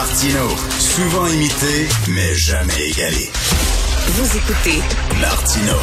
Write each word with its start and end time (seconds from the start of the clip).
Martino, 0.00 0.48
souvent 0.78 1.26
imité, 1.26 1.86
mais 2.08 2.34
jamais 2.34 2.88
égalé. 2.88 3.28
Vous 4.06 4.34
écoutez 4.34 4.78
Martino. 5.20 5.74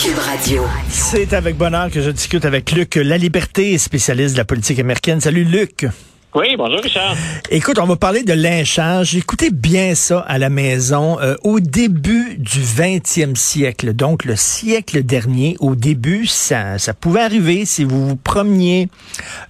Cube, 0.00 0.16
Radio. 0.16 0.62
C'est 0.88 1.32
avec 1.32 1.56
bonheur 1.56 1.90
que 1.90 2.00
je 2.00 2.10
discute 2.10 2.44
avec 2.44 2.70
Luc 2.70 2.94
La 2.94 3.18
Liberté, 3.18 3.76
spécialiste 3.78 4.34
de 4.34 4.38
la 4.38 4.44
politique 4.44 4.78
américaine. 4.78 5.20
Salut 5.20 5.42
Luc. 5.42 5.88
Oui, 6.36 6.56
bonjour 6.56 6.80
Richard. 6.80 7.14
Écoute, 7.48 7.78
on 7.78 7.86
va 7.86 7.94
parler 7.94 8.24
de 8.24 8.32
lynchage. 8.32 9.14
Écoutez 9.14 9.50
bien 9.52 9.94
ça 9.94 10.18
à 10.18 10.36
la 10.36 10.50
maison. 10.50 11.20
Euh, 11.20 11.36
au 11.44 11.60
début 11.60 12.34
du 12.38 12.58
20e 12.58 13.36
siècle, 13.36 13.92
donc 13.92 14.24
le 14.24 14.34
siècle 14.34 15.04
dernier, 15.04 15.56
au 15.60 15.76
début, 15.76 16.26
ça, 16.26 16.76
ça 16.80 16.92
pouvait 16.92 17.20
arriver 17.20 17.64
si 17.66 17.84
vous 17.84 18.08
vous 18.08 18.16
promeniez 18.16 18.88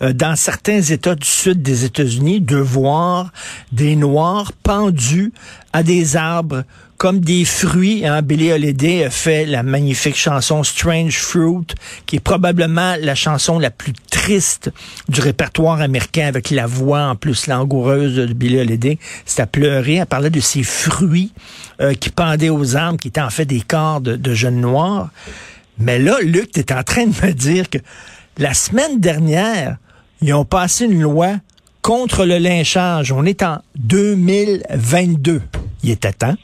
euh, 0.03 0.13
dans 0.13 0.37
certains 0.37 0.83
États 0.83 1.15
du 1.15 1.27
sud 1.27 1.63
des 1.63 1.87
États-Unis 1.87 2.43
de 2.43 2.59
voir 2.59 3.33
des 3.73 3.97
Noirs 3.97 4.53
pendus 4.63 5.33
à 5.73 5.83
des 5.83 6.17
arbres 6.17 6.65
comme 7.05 7.21
des 7.21 7.45
fruits. 7.45 8.07
Hein. 8.07 8.23
Billy 8.23 8.51
Holiday 8.51 9.05
a 9.05 9.11
fait 9.11 9.45
la 9.45 9.63
magnifique 9.63 10.17
chanson 10.17 10.63
Strange 10.63 11.19
Fruit, 11.19 11.67
qui 12.07 12.17
est 12.17 12.21
probablement 12.21 12.97
la 12.99 13.15
chanson 13.15 13.59
la 13.59 13.69
plus 13.69 13.93
triste 14.11 14.73
du 15.11 15.21
répertoire 15.21 15.83
américain 15.83 16.27
avec 16.27 16.49
la 16.49 16.67
voix 16.67 17.03
en 17.03 17.15
plus 17.15 17.47
langoureuse 17.47 18.17
de 18.17 18.33
Billy 18.33 18.59
Holiday. 18.59 18.99
C'est 19.27 19.43
à 19.43 19.47
pleurer. 19.47 19.97
Elle 19.97 20.07
parlait 20.07 20.31
de 20.31 20.41
ces 20.41 20.63
fruits 20.63 21.35
euh, 21.83 21.93
qui 21.93 22.09
pendaient 22.09 22.49
aux 22.49 22.75
arbres, 22.75 22.99
qui 22.99 23.09
étaient 23.09 23.21
en 23.21 23.29
fait 23.29 23.45
des 23.45 23.61
corps 23.61 24.01
de, 24.01 24.35
jeunes 24.35 24.63
noirs. 24.63 25.11
Mais 25.77 25.99
là, 25.99 26.17
Luc, 26.23 26.53
tu 26.53 26.65
en 26.73 26.83
train 26.85 27.05
de 27.05 27.27
me 27.27 27.33
dire 27.35 27.69
que 27.69 27.77
la 28.39 28.55
semaine 28.55 28.99
dernière, 28.99 29.77
ils 30.23 30.33
ont 30.33 30.47
passé 30.47 30.87
une 30.87 31.03
loi 31.03 31.35
contre 31.83 32.25
le 32.25 32.39
lynchage. 32.39 33.13
On 33.13 33.27
est 33.27 33.43
en 33.43 33.59
2022. 33.77 35.43
Il 35.83 35.91
était 35.91 36.15
temps. 36.15 36.37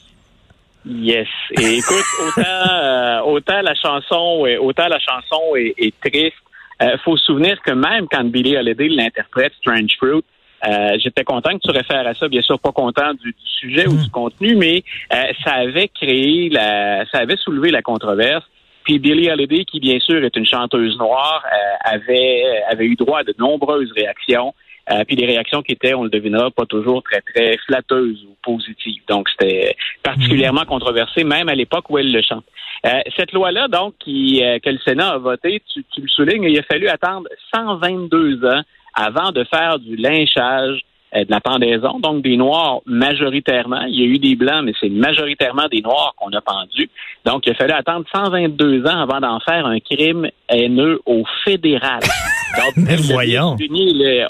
Yes. 0.86 1.28
Et 1.58 1.78
écoute, 1.78 2.04
autant, 2.26 2.72
euh, 2.72 3.20
autant 3.20 3.60
la 3.60 3.74
chanson, 3.74 4.46
est, 4.46 4.56
autant 4.56 4.88
la 4.88 4.98
chanson 4.98 5.56
est, 5.56 5.74
est 5.78 5.94
triste. 6.00 6.36
Euh, 6.82 6.96
faut 7.04 7.16
se 7.16 7.24
souvenir 7.26 7.60
que 7.62 7.72
même 7.72 8.06
quand 8.10 8.24
Billy 8.24 8.56
Holiday 8.56 8.88
l'interprète, 8.88 9.52
Strange 9.60 9.90
Fruit, 9.98 10.24
euh, 10.66 10.98
j'étais 11.02 11.24
content 11.24 11.50
que 11.58 11.62
tu 11.62 11.70
réfères 11.70 12.06
à 12.06 12.14
ça, 12.14 12.28
bien 12.28 12.42
sûr 12.42 12.58
pas 12.58 12.72
content 12.72 13.14
du, 13.14 13.30
du 13.32 13.46
sujet 13.46 13.88
ou 13.88 13.96
du 13.96 14.10
contenu, 14.10 14.56
mais 14.56 14.82
euh, 15.12 15.24
ça 15.44 15.54
avait 15.54 15.88
créé 15.88 16.50
la, 16.50 17.06
ça 17.06 17.18
avait 17.18 17.36
soulevé 17.36 17.70
la 17.70 17.82
controverse. 17.82 18.44
Puis 18.84 18.98
Billie 18.98 19.30
Holiday, 19.30 19.64
qui 19.64 19.80
bien 19.80 19.98
sûr 20.00 20.22
est 20.24 20.36
une 20.36 20.46
chanteuse 20.46 20.98
noire, 20.98 21.44
euh, 21.46 21.94
avait 21.94 22.62
avait 22.70 22.86
eu 22.86 22.96
droit 22.96 23.20
à 23.20 23.24
de 23.24 23.34
nombreuses 23.38 23.92
réactions. 23.92 24.54
Euh, 24.92 25.04
puis 25.04 25.16
des 25.16 25.26
réactions 25.26 25.62
qui 25.62 25.72
étaient, 25.72 25.94
on 25.94 26.04
le 26.04 26.10
devinera, 26.10 26.50
pas 26.50 26.66
toujours 26.66 27.02
très, 27.02 27.20
très 27.20 27.56
flatteuses 27.58 28.24
ou 28.24 28.34
positives. 28.42 29.02
Donc, 29.08 29.28
c'était 29.28 29.76
particulièrement 30.02 30.64
controversé, 30.64 31.22
même 31.22 31.48
à 31.48 31.54
l'époque 31.54 31.88
où 31.90 31.98
elle 31.98 32.10
le 32.10 32.22
chante. 32.22 32.44
Euh, 32.86 33.00
cette 33.16 33.32
loi-là, 33.32 33.68
donc, 33.68 33.94
qui, 34.00 34.42
euh, 34.42 34.58
que 34.58 34.70
le 34.70 34.78
Sénat 34.84 35.10
a 35.10 35.18
votée, 35.18 35.62
tu, 35.72 35.84
tu, 35.92 36.00
le 36.00 36.08
soulignes, 36.08 36.44
il 36.44 36.58
a 36.58 36.62
fallu 36.62 36.88
attendre 36.88 37.28
122 37.54 38.44
ans 38.46 38.62
avant 38.94 39.30
de 39.30 39.44
faire 39.44 39.78
du 39.78 39.96
lynchage 39.96 40.80
de 41.12 41.26
la 41.28 41.40
pendaison, 41.40 41.98
donc 41.98 42.22
des 42.22 42.36
Noirs 42.36 42.82
majoritairement. 42.86 43.82
Il 43.82 43.98
y 44.00 44.02
a 44.02 44.06
eu 44.06 44.18
des 44.18 44.36
Blancs, 44.36 44.62
mais 44.64 44.72
c'est 44.80 44.88
majoritairement 44.88 45.66
des 45.66 45.80
Noirs 45.80 46.14
qu'on 46.16 46.32
a 46.32 46.40
pendus. 46.40 46.88
Donc, 47.24 47.46
il 47.46 47.52
a 47.52 47.54
fallu 47.54 47.72
attendre 47.72 48.06
122 48.14 48.86
ans 48.86 49.00
avant 49.00 49.18
d'en 49.20 49.40
faire 49.40 49.66
un 49.66 49.80
crime 49.80 50.28
haineux 50.48 51.00
au 51.06 51.24
fédéral. 51.44 52.00
Donc, 52.56 52.76
Mais 52.76 52.96
voyons. 52.96 53.56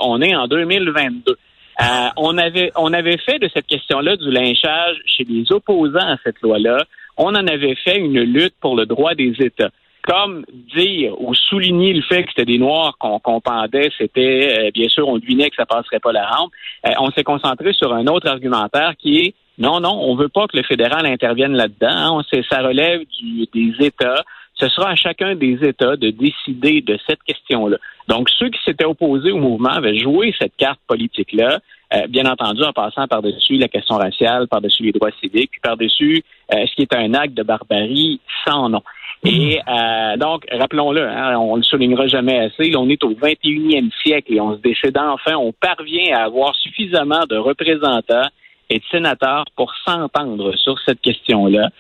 on 0.01 0.21
est 0.21 0.35
en 0.35 0.47
2022. 0.47 1.37
Euh, 1.81 1.85
on 2.17 2.37
avait 2.37 2.73
on 2.77 2.93
avait 2.93 3.17
fait 3.17 3.39
de 3.39 3.49
cette 3.55 3.67
question-là 3.67 4.17
du 4.17 4.31
lynchage 4.31 4.97
chez 5.07 5.25
les 5.25 5.51
opposants 5.51 5.99
à 5.99 6.17
cette 6.25 6.41
loi-là. 6.43 6.85
On 7.17 7.29
en 7.29 7.47
avait 7.47 7.75
fait 7.77 7.97
une 7.97 8.21
lutte 8.21 8.55
pour 8.61 8.77
le 8.77 8.87
droit 8.87 9.15
des 9.15 9.35
États. 9.41 9.71
Comme 10.07 10.45
dire 10.75 11.19
ou 11.21 11.35
souligner 11.35 11.93
le 11.93 12.03
fait 12.03 12.25
que 12.25 12.31
c'était 12.31 12.45
des 12.45 12.59
Noirs 12.59 12.97
qu'on 12.99 13.19
qu'on 13.19 13.41
pendait, 13.41 13.91
c'était 13.97 14.59
euh, 14.59 14.71
bien 14.73 14.89
sûr 14.89 15.09
on 15.09 15.19
devinait 15.19 15.49
que 15.49 15.57
ça 15.57 15.65
passerait 15.67 16.01
pas 16.01 16.13
la 16.13 16.27
rampe. 16.27 16.51
Euh, 16.87 16.91
on 16.99 17.11
s'est 17.13 17.25
concentré 17.25 17.73
sur 17.73 17.95
un 17.95 18.07
autre 18.09 18.29
argumentaire 18.29 18.93
qui 18.99 19.19
est 19.19 19.35
non 19.59 19.81
non 19.81 19.99
on 20.03 20.17
veut 20.17 20.29
pas 20.29 20.47
que 20.49 20.59
le 20.59 20.63
fédéral 20.65 21.07
intervienne 21.07 21.55
là-dedans. 21.55 22.19
Hein. 22.19 22.41
Ça 22.51 22.63
relève 22.63 23.01
du, 23.19 23.47
des 23.55 23.87
États 23.87 24.23
ce 24.61 24.69
sera 24.69 24.91
à 24.91 24.95
chacun 24.95 25.35
des 25.35 25.59
États 25.63 25.97
de 25.97 26.11
décider 26.11 26.83
de 26.83 26.99
cette 27.07 27.23
question-là. 27.23 27.79
Donc, 28.09 28.29
ceux 28.31 28.51
qui 28.51 28.59
s'étaient 28.65 28.85
opposés 28.85 29.33
au 29.33 29.39
mouvement 29.39 29.71
avaient 29.71 29.99
joué 29.99 30.35
cette 30.39 30.57
carte 30.57 30.81
politique-là, 30.87 31.61
euh, 31.93 32.07
bien 32.07 32.25
entendu 32.27 32.63
en 32.63 32.73
passant 32.73 33.09
par-dessus 33.09 33.57
la 33.57 33.67
question 33.67 33.97
raciale, 33.97 34.47
par-dessus 34.47 34.85
les 34.85 34.93
droits 34.93 35.11
civiques, 35.21 35.51
puis 35.51 35.61
par-dessus 35.61 36.23
euh, 36.55 36.65
ce 36.67 36.75
qui 36.77 36.83
est 36.83 36.95
un 36.95 37.15
acte 37.15 37.35
de 37.35 37.43
barbarie 37.43 38.21
sans 38.47 38.69
nom. 38.69 38.83
Et 39.25 39.59
euh, 39.67 40.17
donc, 40.17 40.47
rappelons-le, 40.53 41.03
hein, 41.03 41.37
on 41.37 41.57
le 41.57 41.63
soulignera 41.63 42.07
jamais 42.07 42.39
assez, 42.39 42.75
on 42.77 42.89
est 42.89 43.03
au 43.03 43.13
21e 43.13 43.91
siècle 44.03 44.33
et 44.33 44.41
on 44.41 44.57
se 44.57 44.61
décide 44.61 44.97
enfin, 44.97 45.35
on 45.35 45.53
parvient 45.53 46.17
à 46.17 46.25
avoir 46.25 46.55
suffisamment 46.55 47.27
de 47.29 47.37
représentants 47.37 48.29
et 48.71 48.79
de 48.79 48.85
sénateurs 48.91 49.45
pour 49.57 49.75
s'entendre 49.85 50.57
sur 50.57 50.79
cette 50.87 51.01
question-là. 51.01 51.71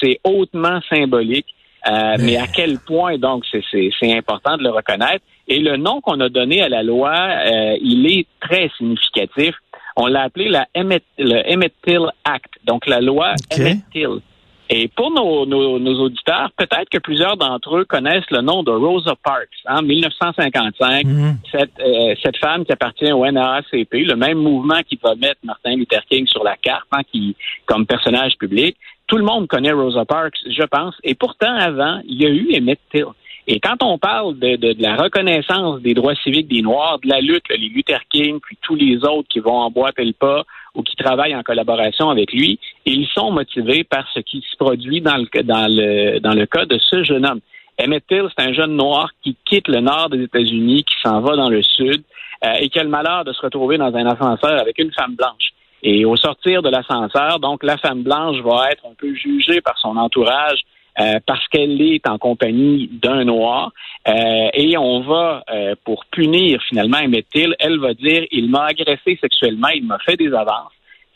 c'est 0.00 0.18
hautement 0.24 0.80
symbolique. 0.90 1.46
Euh, 1.88 2.16
mais 2.18 2.36
à 2.36 2.46
quel 2.46 2.78
point, 2.78 3.18
donc, 3.18 3.44
c'est 3.70 4.12
important 4.12 4.56
de 4.56 4.62
le 4.64 4.70
reconnaître. 4.70 5.24
Et 5.48 5.60
le 5.60 5.76
nom 5.76 6.00
qu'on 6.00 6.20
a 6.20 6.28
donné 6.28 6.62
à 6.62 6.68
la 6.68 6.82
loi, 6.82 7.14
euh, 7.14 7.76
il 7.80 8.06
est 8.06 8.26
très 8.40 8.70
significatif. 8.76 9.54
On 9.96 10.06
l'a 10.06 10.22
appelé 10.22 10.48
la 10.48 10.66
Emmett, 10.76 11.04
le 11.18 11.42
Emmett 11.50 11.72
Till 11.86 12.06
Act, 12.24 12.52
donc 12.64 12.86
la 12.86 13.00
loi 13.00 13.34
Okay. 13.52 13.62
Emmett 13.62 13.78
Till. 13.92 14.20
Et 14.68 14.88
pour 14.88 15.10
nos, 15.12 15.46
nos, 15.46 15.78
nos 15.78 16.00
auditeurs, 16.00 16.50
peut-être 16.56 16.88
que 16.90 16.98
plusieurs 16.98 17.36
d'entre 17.36 17.76
eux 17.76 17.84
connaissent 17.84 18.28
le 18.30 18.40
nom 18.40 18.62
de 18.62 18.70
Rosa 18.72 19.14
Parks. 19.22 19.48
En 19.68 19.82
1955, 19.82 21.04
Mhm. 21.04 21.36
cette, 21.52 21.70
euh, 21.80 22.14
cette 22.22 22.36
femme 22.38 22.64
qui 22.64 22.72
appartient 22.72 23.12
au 23.12 23.24
NAACP, 23.24 24.04
le 24.04 24.16
même 24.16 24.38
mouvement 24.38 24.80
qui 24.88 24.98
va 25.02 25.14
mettre 25.14 25.40
Martin 25.44 25.76
Luther 25.76 26.02
King 26.10 26.26
sur 26.26 26.42
la 26.42 26.56
carte 26.56 26.86
hein, 26.92 27.02
qui, 27.12 27.36
comme 27.66 27.86
personnage 27.86 28.36
public, 28.38 28.76
tout 29.06 29.16
le 29.18 29.24
monde 29.24 29.46
connaît 29.46 29.70
Rosa 29.72 30.04
Parks, 30.04 30.36
je 30.48 30.62
pense. 30.64 30.94
Et 31.04 31.14
pourtant, 31.14 31.54
avant, 31.54 32.00
il 32.04 32.20
y 32.20 32.26
a 32.26 32.30
eu 32.30 32.48
Emmett 32.56 32.80
Till. 32.90 33.06
Et 33.48 33.60
quand 33.60 33.82
on 33.82 33.96
parle 33.96 34.38
de, 34.38 34.56
de, 34.56 34.72
de, 34.72 34.82
la 34.82 34.96
reconnaissance 34.96 35.80
des 35.80 35.94
droits 35.94 36.16
civiques 36.16 36.48
des 36.48 36.62
Noirs, 36.62 36.98
de 36.98 37.08
la 37.08 37.20
lutte, 37.20 37.48
là, 37.48 37.56
les 37.56 37.68
Luther 37.68 38.00
King, 38.10 38.40
puis 38.40 38.58
tous 38.62 38.74
les 38.74 38.96
autres 39.04 39.28
qui 39.28 39.38
vont 39.38 39.58
emboîter 39.58 40.04
le 40.04 40.14
pas 40.14 40.42
ou 40.74 40.82
qui 40.82 40.96
travaillent 40.96 41.36
en 41.36 41.44
collaboration 41.44 42.10
avec 42.10 42.32
lui, 42.32 42.58
ils 42.84 43.06
sont 43.06 43.30
motivés 43.30 43.84
par 43.84 44.08
ce 44.12 44.20
qui 44.20 44.44
se 44.50 44.56
produit 44.56 45.00
dans 45.00 45.16
le, 45.16 45.42
dans 45.44 45.68
le, 45.68 46.18
dans 46.18 46.34
le 46.34 46.46
cas 46.46 46.66
de 46.66 46.76
ce 46.78 47.04
jeune 47.04 47.24
homme. 47.24 47.40
Emmett 47.80 48.04
Till, 48.08 48.26
c'est 48.36 48.44
un 48.44 48.52
jeune 48.52 48.74
noir 48.74 49.10
qui 49.22 49.36
quitte 49.44 49.68
le 49.68 49.80
nord 49.80 50.08
des 50.08 50.22
États-Unis, 50.22 50.82
qui 50.82 50.94
s'en 51.02 51.20
va 51.20 51.36
dans 51.36 51.50
le 51.50 51.62
sud 51.62 52.02
euh, 52.44 52.54
et 52.58 52.68
qui 52.68 52.80
a 52.80 52.82
le 52.82 52.88
malheur 52.88 53.24
de 53.24 53.32
se 53.32 53.40
retrouver 53.42 53.78
dans 53.78 53.94
un 53.94 54.06
ascenseur 54.06 54.60
avec 54.60 54.78
une 54.78 54.92
femme 54.92 55.14
blanche. 55.14 55.52
Et 55.82 56.04
au 56.04 56.16
sortir 56.16 56.62
de 56.62 56.68
l'ascenseur, 56.68 57.38
donc 57.38 57.62
la 57.62 57.76
femme 57.76 58.02
blanche 58.02 58.38
va 58.40 58.70
être 58.72 58.84
un 58.86 58.94
peu 58.98 59.14
jugée 59.14 59.60
par 59.60 59.78
son 59.78 59.96
entourage 59.96 60.60
euh, 60.98 61.20
parce 61.26 61.46
qu'elle 61.48 61.80
est 61.82 62.08
en 62.08 62.16
compagnie 62.16 62.88
d'un 62.90 63.24
noir. 63.24 63.72
Euh, 64.08 64.48
et 64.54 64.78
on 64.78 65.00
va, 65.00 65.44
euh, 65.50 65.74
pour 65.84 66.06
punir 66.06 66.62
finalement 66.68 66.98
Emmett 66.98 67.28
Till, 67.28 67.54
elle 67.58 67.78
va 67.78 67.92
dire 67.92 68.24
il 68.30 68.48
m'a 68.48 68.66
agressé 68.66 69.18
sexuellement, 69.20 69.68
il 69.74 69.84
m'a 69.84 69.98
fait 69.98 70.16
des 70.16 70.32
avances. 70.32 70.72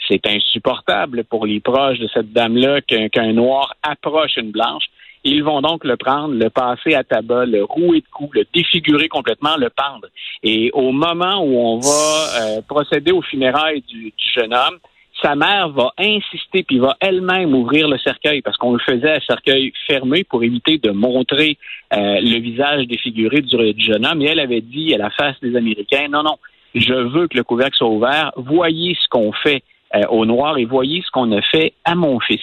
C'est 0.06 0.26
insupportable 0.26 1.24
pour 1.24 1.46
les 1.46 1.60
proches 1.60 1.98
de 1.98 2.08
cette 2.12 2.32
dame-là 2.32 2.80
qu'un 2.82 3.32
noir 3.32 3.74
approche 3.82 4.36
une 4.36 4.50
blanche. 4.50 4.84
Ils 5.24 5.44
vont 5.44 5.60
donc 5.60 5.84
le 5.84 5.96
prendre, 5.96 6.34
le 6.34 6.50
passer 6.50 6.94
à 6.94 7.04
tabac, 7.04 7.46
le 7.46 7.62
rouer 7.62 8.00
de 8.00 8.06
coups, 8.12 8.36
le 8.36 8.44
défigurer 8.52 9.08
complètement, 9.08 9.56
le 9.56 9.70
pendre. 9.70 10.08
Et 10.42 10.70
au 10.72 10.92
moment 10.92 11.42
où 11.44 11.58
on 11.58 11.78
va 11.78 12.62
procéder 12.66 13.12
aux 13.12 13.22
funérailles 13.22 13.82
du, 13.82 14.04
du 14.04 14.32
jeune 14.34 14.52
homme, 14.52 14.78
sa 15.22 15.34
mère 15.34 15.68
va 15.70 15.92
insister 15.98 16.62
puis 16.62 16.78
va 16.78 16.96
elle-même 17.00 17.54
ouvrir 17.54 17.88
le 17.88 17.98
cercueil 17.98 18.42
parce 18.42 18.56
qu'on 18.56 18.72
le 18.72 18.78
faisait 18.78 19.12
à 19.12 19.20
cercueil 19.20 19.72
fermé 19.86 20.24
pour 20.24 20.42
éviter 20.42 20.78
de 20.78 20.90
montrer 20.90 21.58
euh, 21.92 22.20
le 22.20 22.40
visage 22.40 22.86
défiguré 22.86 23.40
du, 23.40 23.74
du, 23.74 23.84
jeune 23.84 24.06
homme. 24.06 24.22
Et 24.22 24.26
elle 24.26 24.40
avait 24.40 24.60
dit 24.60 24.94
à 24.94 24.98
la 24.98 25.10
face 25.10 25.36
des 25.42 25.56
Américains, 25.56 26.08
non, 26.10 26.22
non, 26.22 26.38
je 26.74 26.94
veux 26.94 27.28
que 27.28 27.36
le 27.36 27.44
couvercle 27.44 27.76
soit 27.76 27.88
ouvert. 27.88 28.32
Voyez 28.36 28.96
ce 29.02 29.08
qu'on 29.08 29.32
fait 29.32 29.62
euh, 29.94 30.06
aux 30.08 30.24
Noirs 30.24 30.58
et 30.58 30.64
voyez 30.64 31.02
ce 31.04 31.10
qu'on 31.10 31.32
a 31.32 31.42
fait 31.42 31.74
à 31.84 31.94
mon 31.94 32.20
fils. 32.20 32.42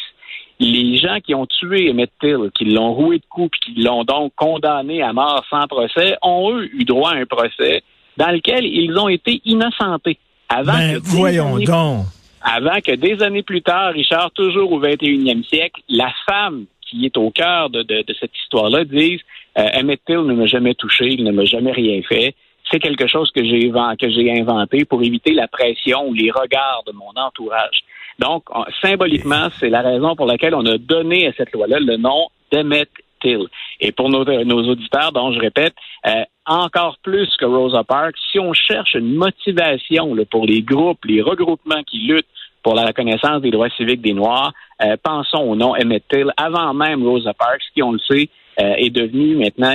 Les 0.59 0.97
gens 0.97 1.19
qui 1.23 1.35
ont 1.35 1.45
tué 1.45 1.91
Emmett 1.91 2.11
Till, 2.19 2.49
qui 2.55 2.65
l'ont 2.65 2.93
roué 2.93 3.19
de 3.19 3.25
coups, 3.29 3.51
puis 3.51 3.73
qui 3.73 3.81
l'ont 3.83 4.03
donc 4.03 4.33
condamné 4.35 5.03
à 5.03 5.13
mort 5.13 5.45
sans 5.49 5.67
procès, 5.67 6.17
ont 6.23 6.51
eux 6.51 6.67
eu 6.73 6.83
droit 6.83 7.11
à 7.11 7.17
un 7.17 7.25
procès 7.25 7.83
dans 8.17 8.31
lequel 8.31 8.65
ils 8.65 8.97
ont 8.97 9.07
été 9.07 9.39
innocentés. 9.45 10.17
Avant 10.49 10.73
ben, 10.73 10.99
voyons 11.03 11.59
donc. 11.59 12.05
Avant 12.49 12.79
que 12.79 12.95
des 12.95 13.21
années 13.23 13.43
plus 13.43 13.61
tard, 13.61 13.91
Richard, 13.91 14.31
toujours 14.31 14.71
au 14.71 14.81
21e 14.81 15.43
siècle, 15.43 15.81
la 15.89 16.09
femme 16.25 16.65
qui 16.79 17.05
est 17.05 17.17
au 17.17 17.29
cœur 17.29 17.69
de, 17.69 17.83
de, 17.83 18.03
de 18.03 18.15
cette 18.17 18.31
histoire-là 18.43 18.85
dise 18.85 19.19
euh, 19.57 19.67
Emmett 19.75 19.99
Till 20.05 20.21
ne 20.21 20.33
m'a 20.33 20.45
jamais 20.45 20.73
touché, 20.73 21.07
il 21.07 21.25
ne 21.25 21.31
m'a 21.31 21.43
jamais 21.43 21.73
rien 21.73 22.01
fait. 22.07 22.35
c'est 22.71 22.79
quelque 22.79 23.05
chose 23.07 23.31
que 23.31 23.43
j'ai 23.43 23.69
que 23.99 24.09
j'ai 24.09 24.31
inventé 24.39 24.85
pour 24.85 25.03
éviter 25.03 25.33
la 25.33 25.49
pression 25.49 26.07
ou 26.07 26.13
les 26.13 26.31
regards 26.31 26.83
de 26.87 26.93
mon 26.93 27.11
entourage. 27.15 27.81
Donc, 28.19 28.45
symboliquement, 28.81 29.49
c'est 29.59 29.69
la 29.69 29.81
raison 29.81 30.15
pour 30.15 30.25
laquelle 30.25 30.55
on 30.55 30.65
a 30.65 30.77
donné 30.77 31.27
à 31.27 31.33
cette 31.33 31.51
loi-là 31.51 31.79
le 31.79 31.97
nom 31.97 32.29
d'Emmett 32.51 32.89
Et 33.23 33.91
pour 33.91 34.09
nos, 34.09 34.23
nos 34.25 34.69
auditeurs, 34.69 35.11
dont 35.11 35.31
je 35.31 35.39
répète, 35.39 35.75
euh, 36.05 36.23
encore 36.45 36.97
plus 37.03 37.29
que 37.37 37.45
Rosa 37.45 37.83
Parks, 37.83 38.15
si 38.31 38.39
on 38.39 38.53
cherche 38.53 38.95
une 38.95 39.15
motivation 39.15 40.15
pour 40.29 40.45
les 40.45 40.61
groupes, 40.61 41.03
les 41.05 41.21
regroupements 41.21 41.83
qui 41.83 41.99
luttent 41.99 42.27
pour 42.63 42.75
la 42.75 42.85
reconnaissance 42.85 43.41
des 43.41 43.51
droits 43.51 43.69
civiques 43.71 44.01
des 44.01 44.13
Noirs, 44.13 44.53
euh, 44.81 44.95
pensons 45.01 45.39
au 45.39 45.55
nom 45.55 45.75
Emmett 45.75 46.03
Till, 46.09 46.31
avant 46.37 46.73
même 46.73 47.03
Rosa 47.03 47.33
Parks, 47.33 47.63
qui, 47.73 47.81
on 47.83 47.93
le 47.93 47.99
sait, 47.99 48.29
euh, 48.59 48.73
est 48.77 48.89
devenu 48.89 49.35
maintenant 49.35 49.73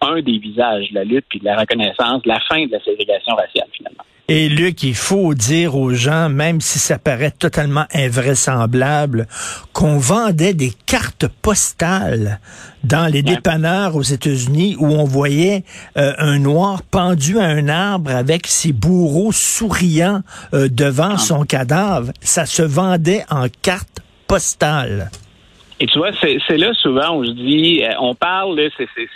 un 0.00 0.20
des 0.22 0.38
visages 0.38 0.90
de 0.90 0.94
la 0.94 1.04
lutte 1.04 1.26
puis 1.28 1.40
de 1.40 1.44
la 1.44 1.56
reconnaissance, 1.56 2.22
de 2.22 2.28
la 2.28 2.40
fin 2.40 2.64
de 2.64 2.72
la 2.72 2.80
ségrégation 2.80 3.34
raciale, 3.34 3.68
finalement. 3.72 4.04
Et 4.30 4.50
Luc, 4.50 4.82
il 4.82 4.94
faut 4.94 5.32
dire 5.32 5.74
aux 5.74 5.94
gens, 5.94 6.28
même 6.28 6.60
si 6.60 6.78
ça 6.78 6.98
paraît 6.98 7.30
totalement 7.30 7.86
invraisemblable, 7.94 9.26
qu'on 9.72 9.96
vendait 9.96 10.52
des 10.52 10.74
cartes 10.84 11.26
postales 11.40 12.38
dans 12.84 13.06
les 13.06 13.22
dépanneurs 13.22 13.96
aux 13.96 14.02
États-Unis 14.02 14.76
où 14.78 14.88
on 14.88 15.04
voyait 15.04 15.64
euh, 15.96 16.12
un 16.18 16.38
noir 16.38 16.82
pendu 16.82 17.38
à 17.38 17.44
un 17.44 17.68
arbre 17.68 18.10
avec 18.10 18.46
ses 18.46 18.74
bourreaux 18.74 19.32
souriant 19.32 20.20
euh, 20.52 20.68
devant 20.68 21.14
ah. 21.14 21.18
son 21.18 21.44
cadavre. 21.44 22.12
Ça 22.20 22.44
se 22.44 22.62
vendait 22.62 23.24
en 23.30 23.46
cartes 23.62 24.00
postales. 24.26 25.10
Et 25.80 25.86
tu 25.86 25.98
vois, 25.98 26.10
c'est 26.20 26.56
là 26.56 26.74
souvent 26.74 27.16
où 27.16 27.24
je 27.24 27.30
dis, 27.30 27.84
euh, 27.84 27.92
on 28.00 28.14
parle, 28.14 28.60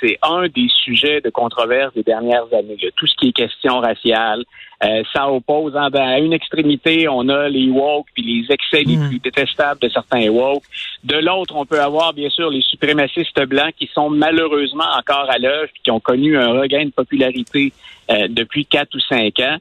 c'est 0.00 0.18
un 0.22 0.46
des 0.46 0.68
sujets 0.68 1.20
de 1.20 1.28
controverse 1.28 1.92
des 1.94 2.04
dernières 2.04 2.46
années. 2.52 2.76
Tout 2.94 3.06
ce 3.08 3.16
qui 3.16 3.28
est 3.28 3.32
question 3.32 3.80
raciale, 3.80 4.44
euh, 4.84 5.02
ça 5.12 5.28
oppose 5.28 5.76
hein, 5.76 5.90
ben, 5.90 6.02
à 6.02 6.18
une 6.20 6.32
extrémité, 6.32 7.08
on 7.08 7.28
a 7.28 7.48
les 7.48 7.68
woke 7.68 8.06
puis 8.14 8.22
les 8.22 8.54
excès 8.54 8.84
les 8.84 8.96
hmm. 8.96 9.08
plus 9.08 9.18
détestables 9.18 9.80
de 9.80 9.88
certains 9.88 10.28
woke. 10.28 10.62
De 11.02 11.16
l'autre, 11.16 11.56
on 11.56 11.66
peut 11.66 11.80
avoir 11.80 12.12
bien 12.12 12.30
sûr 12.30 12.48
les 12.48 12.62
suprémacistes 12.62 13.40
blancs 13.46 13.74
qui 13.76 13.90
sont 13.92 14.10
malheureusement 14.10 14.90
encore 14.96 15.28
à 15.30 15.38
l'œuvre 15.38 15.70
qui 15.82 15.90
ont 15.90 16.00
connu 16.00 16.38
un 16.38 16.52
regain 16.52 16.84
de 16.84 16.90
popularité 16.90 17.72
euh, 18.10 18.28
depuis 18.28 18.66
quatre 18.66 18.94
ou 18.94 19.00
cinq 19.00 19.40
ans. 19.40 19.56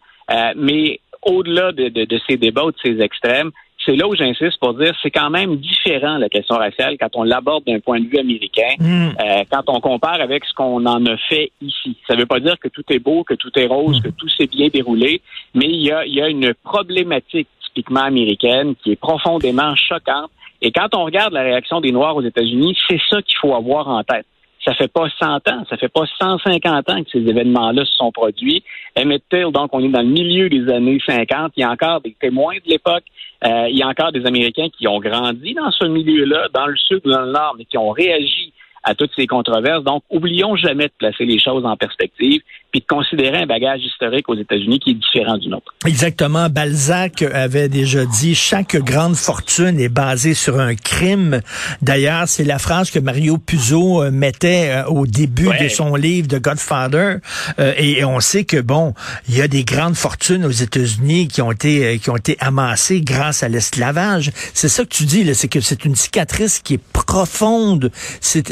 mais 0.55 0.99
au-delà 1.23 1.71
de, 1.71 1.89
de, 1.89 2.19
ces 2.27 2.37
débats 2.37 2.65
ou 2.65 2.71
de 2.71 2.77
ces 2.83 2.99
extrêmes, 2.99 3.51
c'est 3.85 3.95
là 3.95 4.07
où 4.07 4.15
j'insiste 4.15 4.57
pour 4.59 4.73
dire 4.73 4.93
c'est 5.01 5.11
quand 5.11 5.29
même 5.29 5.55
différent 5.57 6.17
la 6.17 6.29
question 6.29 6.55
raciale 6.55 6.97
quand 6.99 7.15
on 7.15 7.23
l'aborde 7.23 7.63
d'un 7.65 7.79
point 7.79 7.99
de 7.99 8.07
vue 8.07 8.19
américain, 8.19 8.75
hmm. 8.79 9.09
euh, 9.19 9.43
quand 9.51 9.63
on 9.67 9.79
compare 9.79 10.21
avec 10.21 10.45
ce 10.45 10.53
qu'on 10.53 10.85
en 10.85 11.05
a 11.05 11.17
fait 11.17 11.51
ici. 11.61 11.97
Ça 12.07 12.15
ne 12.15 12.19
veut 12.19 12.25
pas 12.25 12.39
dire 12.39 12.57
que 12.59 12.67
tout 12.67 12.83
est 12.89 12.99
beau, 12.99 13.23
que 13.23 13.33
tout 13.33 13.51
est 13.55 13.67
rose, 13.67 13.99
hmm. 13.99 14.03
que 14.03 14.09
tout 14.09 14.29
s'est 14.29 14.47
bien 14.47 14.67
déroulé, 14.67 15.21
mais 15.53 15.65
il 15.65 15.81
y 15.81 15.91
a, 15.91 16.05
il 16.05 16.13
y 16.13 16.21
a 16.21 16.29
une 16.29 16.53
problématique 16.63 17.47
typiquement 17.65 18.03
américaine 18.03 18.75
qui 18.75 18.91
est 18.91 18.99
profondément 18.99 19.75
choquante. 19.75 20.29
Et 20.61 20.71
quand 20.71 20.93
on 20.93 21.05
regarde 21.05 21.33
la 21.33 21.41
réaction 21.41 21.81
des 21.81 21.91
Noirs 21.91 22.15
aux 22.15 22.21
États-Unis, 22.21 22.77
c'est 22.87 22.99
ça 23.09 23.21
qu'il 23.21 23.37
faut 23.39 23.55
avoir 23.55 23.87
en 23.87 24.03
tête 24.03 24.25
ça 24.63 24.73
fait 24.75 24.87
pas 24.87 25.07
100 25.19 25.47
ans, 25.47 25.63
ça 25.69 25.77
fait 25.77 25.89
pas 25.89 26.05
150 26.19 26.89
ans 26.89 27.03
que 27.03 27.09
ces 27.09 27.27
événements-là 27.27 27.83
se 27.85 27.93
sont 27.93 28.11
produits. 28.11 28.63
Emmett 28.95 29.23
Till, 29.29 29.51
donc, 29.51 29.69
on 29.73 29.83
est 29.83 29.89
dans 29.89 30.01
le 30.01 30.07
milieu 30.07 30.49
des 30.49 30.71
années 30.71 30.99
50. 31.05 31.53
Il 31.57 31.61
y 31.61 31.63
a 31.63 31.71
encore 31.71 32.01
des 32.01 32.15
témoins 32.19 32.55
de 32.55 32.69
l'époque. 32.69 33.03
Euh, 33.43 33.67
il 33.69 33.77
y 33.77 33.81
a 33.81 33.87
encore 33.87 34.11
des 34.11 34.25
Américains 34.25 34.67
qui 34.69 34.87
ont 34.87 34.99
grandi 34.99 35.55
dans 35.55 35.71
ce 35.71 35.85
milieu-là, 35.85 36.47
dans 36.53 36.67
le 36.67 36.77
sud 36.77 37.01
ou 37.05 37.11
dans 37.11 37.21
le 37.21 37.31
nord, 37.31 37.55
mais 37.57 37.65
qui 37.65 37.77
ont 37.77 37.89
réagi 37.89 38.50
à 38.83 38.95
toutes 38.95 39.11
ces 39.15 39.27
controverses. 39.27 39.83
Donc, 39.83 40.03
oublions 40.09 40.55
jamais 40.55 40.85
de 40.85 40.93
placer 40.97 41.25
les 41.25 41.39
choses 41.39 41.65
en 41.65 41.77
perspective 41.77 42.41
puis 42.71 42.79
de 42.79 42.85
considérer 42.85 43.39
un 43.39 43.45
bagage 43.45 43.81
historique 43.81 44.29
aux 44.29 44.35
États-Unis 44.35 44.79
qui 44.79 44.91
est 44.91 44.93
différent 44.93 45.37
du 45.37 45.49
nôtre. 45.49 45.73
Exactement. 45.85 46.49
Balzac 46.49 47.21
avait 47.21 47.67
déjà 47.67 48.05
dit 48.05 48.33
chaque 48.33 48.77
grande 48.77 49.15
fortune 49.15 49.79
est 49.79 49.89
basée 49.89 50.33
sur 50.33 50.59
un 50.59 50.75
crime. 50.75 51.41
D'ailleurs, 51.81 52.27
c'est 52.27 52.45
la 52.45 52.59
phrase 52.59 52.89
que 52.89 52.99
Mario 52.99 53.37
Puzo 53.37 54.03
euh, 54.03 54.11
mettait 54.11 54.69
euh, 54.69 54.85
au 54.85 55.05
début 55.05 55.49
de 55.61 55.67
son 55.67 55.95
livre 55.95 56.27
de 56.27 56.37
Godfather. 56.37 57.17
Euh, 57.59 57.73
et 57.77 58.05
on 58.05 58.19
sait 58.21 58.45
que 58.45 58.61
bon, 58.61 58.93
il 59.27 59.37
y 59.37 59.41
a 59.41 59.47
des 59.47 59.65
grandes 59.65 59.95
fortunes 59.95 60.45
aux 60.45 60.51
États-Unis 60.51 61.27
qui 61.27 61.41
ont 61.41 61.51
été 61.51 61.99
qui 61.99 62.09
ont 62.09 62.15
été 62.15 62.37
amassées 62.39 63.01
grâce 63.01 63.43
à 63.43 63.49
l'esclavage. 63.49 64.31
C'est 64.53 64.69
ça 64.69 64.83
que 64.83 64.89
tu 64.89 65.03
dis 65.03 65.35
c'est 65.35 65.49
que 65.49 65.59
c'est 65.59 65.83
une 65.83 65.95
cicatrice 65.95 66.59
qui 66.59 66.75
est 66.75 66.83
profonde. 66.93 67.91
C'est 68.21 68.49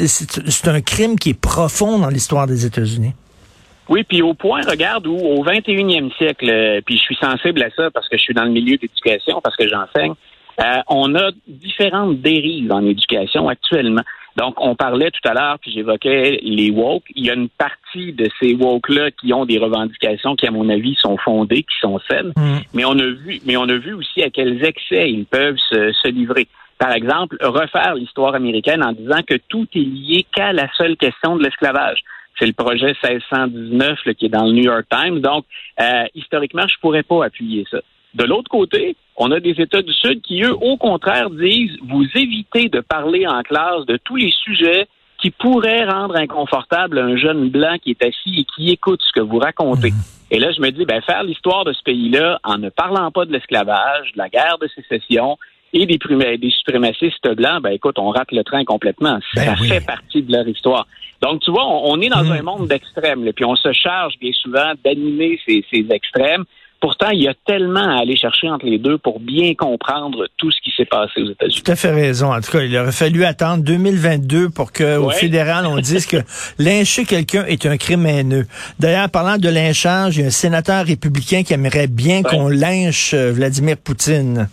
un 0.68 0.80
crime 0.80 1.18
qui 1.18 1.30
est 1.30 1.40
profond 1.40 1.98
dans 1.98 2.08
l'histoire 2.08 2.46
des 2.46 2.66
États-Unis. 2.66 3.12
Oui, 3.88 4.04
puis 4.04 4.22
au 4.22 4.34
point, 4.34 4.60
regarde, 4.62 5.06
où 5.06 5.16
au 5.16 5.44
21e 5.44 6.14
siècle, 6.16 6.48
euh, 6.48 6.80
puis 6.84 6.96
je 6.96 7.02
suis 7.02 7.16
sensible 7.16 7.60
à 7.62 7.70
ça 7.70 7.90
parce 7.90 8.08
que 8.08 8.16
je 8.16 8.22
suis 8.22 8.34
dans 8.34 8.44
le 8.44 8.52
milieu 8.52 8.76
d'éducation, 8.76 9.40
parce 9.42 9.56
que 9.56 9.68
j'enseigne, 9.68 10.14
euh, 10.60 10.76
on 10.88 11.14
a 11.16 11.30
différentes 11.48 12.20
dérives 12.20 12.72
en 12.72 12.84
éducation 12.86 13.48
actuellement. 13.48 14.02
Donc, 14.36 14.54
on 14.58 14.76
parlait 14.76 15.10
tout 15.10 15.28
à 15.28 15.34
l'heure, 15.34 15.58
puis 15.60 15.72
j'évoquais 15.72 16.38
les 16.42 16.70
woke. 16.70 17.02
Il 17.16 17.26
y 17.26 17.30
a 17.30 17.34
une 17.34 17.48
partie 17.48 18.12
de 18.12 18.28
ces 18.40 18.54
woke-là 18.54 19.10
qui 19.10 19.32
ont 19.32 19.44
des 19.44 19.58
revendications 19.58 20.36
qui, 20.36 20.46
à 20.46 20.52
mon 20.52 20.68
avis, 20.68 20.94
sont 20.94 21.16
fondées, 21.16 21.64
qui 21.64 21.78
sont 21.80 21.98
saines. 22.08 22.32
Mm. 22.36 22.58
Mais 22.74 22.84
on 22.84 22.96
a 22.98 23.06
vu, 23.06 23.40
mais 23.44 23.56
on 23.56 23.68
a 23.68 23.76
vu 23.76 23.92
aussi 23.92 24.22
à 24.22 24.30
quels 24.30 24.64
excès 24.64 25.10
ils 25.10 25.26
peuvent 25.26 25.58
se, 25.68 25.92
se 25.92 26.08
livrer. 26.08 26.46
Par 26.80 26.92
exemple, 26.92 27.36
refaire 27.42 27.94
l'histoire 27.94 28.34
américaine 28.34 28.82
en 28.82 28.92
disant 28.92 29.20
que 29.26 29.34
tout 29.48 29.68
est 29.74 29.78
lié 29.78 30.24
qu'à 30.34 30.54
la 30.54 30.66
seule 30.78 30.96
question 30.96 31.36
de 31.36 31.42
l'esclavage. 31.42 32.00
C'est 32.38 32.46
le 32.46 32.54
projet 32.54 32.96
1619 33.04 33.98
qui 34.16 34.24
est 34.24 34.28
dans 34.30 34.46
le 34.46 34.52
New 34.52 34.62
York 34.62 34.86
Times. 34.90 35.20
Donc, 35.20 35.44
euh, 35.78 36.04
historiquement, 36.14 36.66
je 36.66 36.76
pourrais 36.80 37.02
pas 37.02 37.26
appuyer 37.26 37.66
ça. 37.70 37.80
De 38.14 38.24
l'autre 38.24 38.48
côté, 38.48 38.96
on 39.18 39.30
a 39.30 39.40
des 39.40 39.60
États 39.60 39.82
du 39.82 39.92
Sud 39.92 40.22
qui, 40.22 40.42
eux, 40.42 40.54
au 40.54 40.78
contraire, 40.78 41.28
disent 41.28 41.76
vous 41.82 42.06
évitez 42.14 42.70
de 42.70 42.80
parler 42.80 43.26
en 43.26 43.42
classe 43.42 43.84
de 43.84 43.98
tous 43.98 44.16
les 44.16 44.30
sujets 44.30 44.88
qui 45.18 45.30
pourraient 45.30 45.84
rendre 45.84 46.16
inconfortable 46.16 46.98
un 46.98 47.14
jeune 47.18 47.50
blanc 47.50 47.76
qui 47.82 47.90
est 47.90 48.02
assis 48.02 48.40
et 48.40 48.44
qui 48.56 48.70
écoute 48.70 49.02
ce 49.06 49.12
que 49.12 49.20
vous 49.20 49.38
racontez. 49.38 49.90
Mhm. 49.90 49.98
Et 50.30 50.38
là, 50.38 50.50
je 50.52 50.62
me 50.62 50.70
dis, 50.70 50.86
ben, 50.86 51.02
faire 51.02 51.24
l'histoire 51.24 51.64
de 51.64 51.74
ce 51.74 51.82
pays-là 51.82 52.40
en 52.42 52.56
ne 52.56 52.70
parlant 52.70 53.10
pas 53.10 53.26
de 53.26 53.32
l'esclavage, 53.32 54.12
de 54.14 54.18
la 54.18 54.30
guerre 54.30 54.56
de 54.58 54.68
sécession, 54.68 55.36
et 55.72 55.86
des, 55.86 55.98
des 55.98 56.50
suprémacistes 56.50 57.28
blancs, 57.36 57.62
ben 57.62 57.70
écoute, 57.70 57.98
on 57.98 58.10
rate 58.10 58.32
le 58.32 58.42
train 58.42 58.64
complètement. 58.64 59.18
ça 59.34 59.44
ben 59.44 59.56
fait 59.56 59.84
partie 59.84 60.22
de 60.22 60.32
leur 60.32 60.46
histoire. 60.46 60.86
Donc, 61.22 61.40
tu 61.42 61.50
vois, 61.50 61.66
on, 61.66 62.00
est 62.00 62.08
dans 62.08 62.24
hmm. 62.24 62.32
un 62.32 62.42
monde 62.42 62.68
d'extrêmes, 62.68 63.30
puis 63.34 63.44
on 63.44 63.54
se 63.54 63.72
charge 63.72 64.14
bien 64.20 64.32
souvent 64.32 64.72
d'animer 64.84 65.38
ces, 65.46 65.64
ces 65.70 65.86
extrêmes. 65.90 66.44
Pourtant, 66.80 67.10
il 67.10 67.22
y 67.22 67.28
a 67.28 67.34
tellement 67.46 67.98
à 67.98 68.00
aller 68.00 68.16
chercher 68.16 68.48
entre 68.48 68.64
les 68.64 68.78
deux 68.78 68.96
pour 68.96 69.20
bien 69.20 69.54
comprendre 69.54 70.26
tout 70.38 70.50
ce 70.50 70.58
qui 70.62 70.72
s'est 70.74 70.86
passé 70.86 71.20
aux 71.20 71.30
États-Unis. 71.30 71.62
Tout 71.62 71.72
à 71.72 71.76
fait 71.76 71.92
raison. 71.92 72.32
En 72.32 72.40
tout 72.40 72.50
cas, 72.50 72.62
il 72.62 72.74
aurait 72.74 72.90
fallu 72.90 73.26
attendre 73.26 73.62
2022 73.64 74.48
pour 74.48 74.72
que 74.72 74.96
au 74.96 75.10
fédéral 75.10 75.66
on 75.66 75.76
dise 75.76 76.06
que 76.06 76.16
lyncher 76.58 77.04
quelqu'un 77.04 77.44
est 77.44 77.66
un 77.66 77.76
crime 77.76 78.06
haineux. 78.06 78.46
D'ailleurs, 78.78 79.10
parlant 79.10 79.36
de 79.36 79.48
lynchage, 79.50 80.16
il 80.16 80.22
y 80.22 80.24
a 80.24 80.28
un 80.28 80.30
sénateur 80.30 80.86
républicain 80.86 81.42
qui 81.42 81.52
aimerait 81.52 81.86
bien 81.86 82.22
qu'on 82.22 82.48
lynche 82.48 83.12
euh, 83.12 83.30
Vladimir 83.30 83.76
Poutine. 83.76 84.48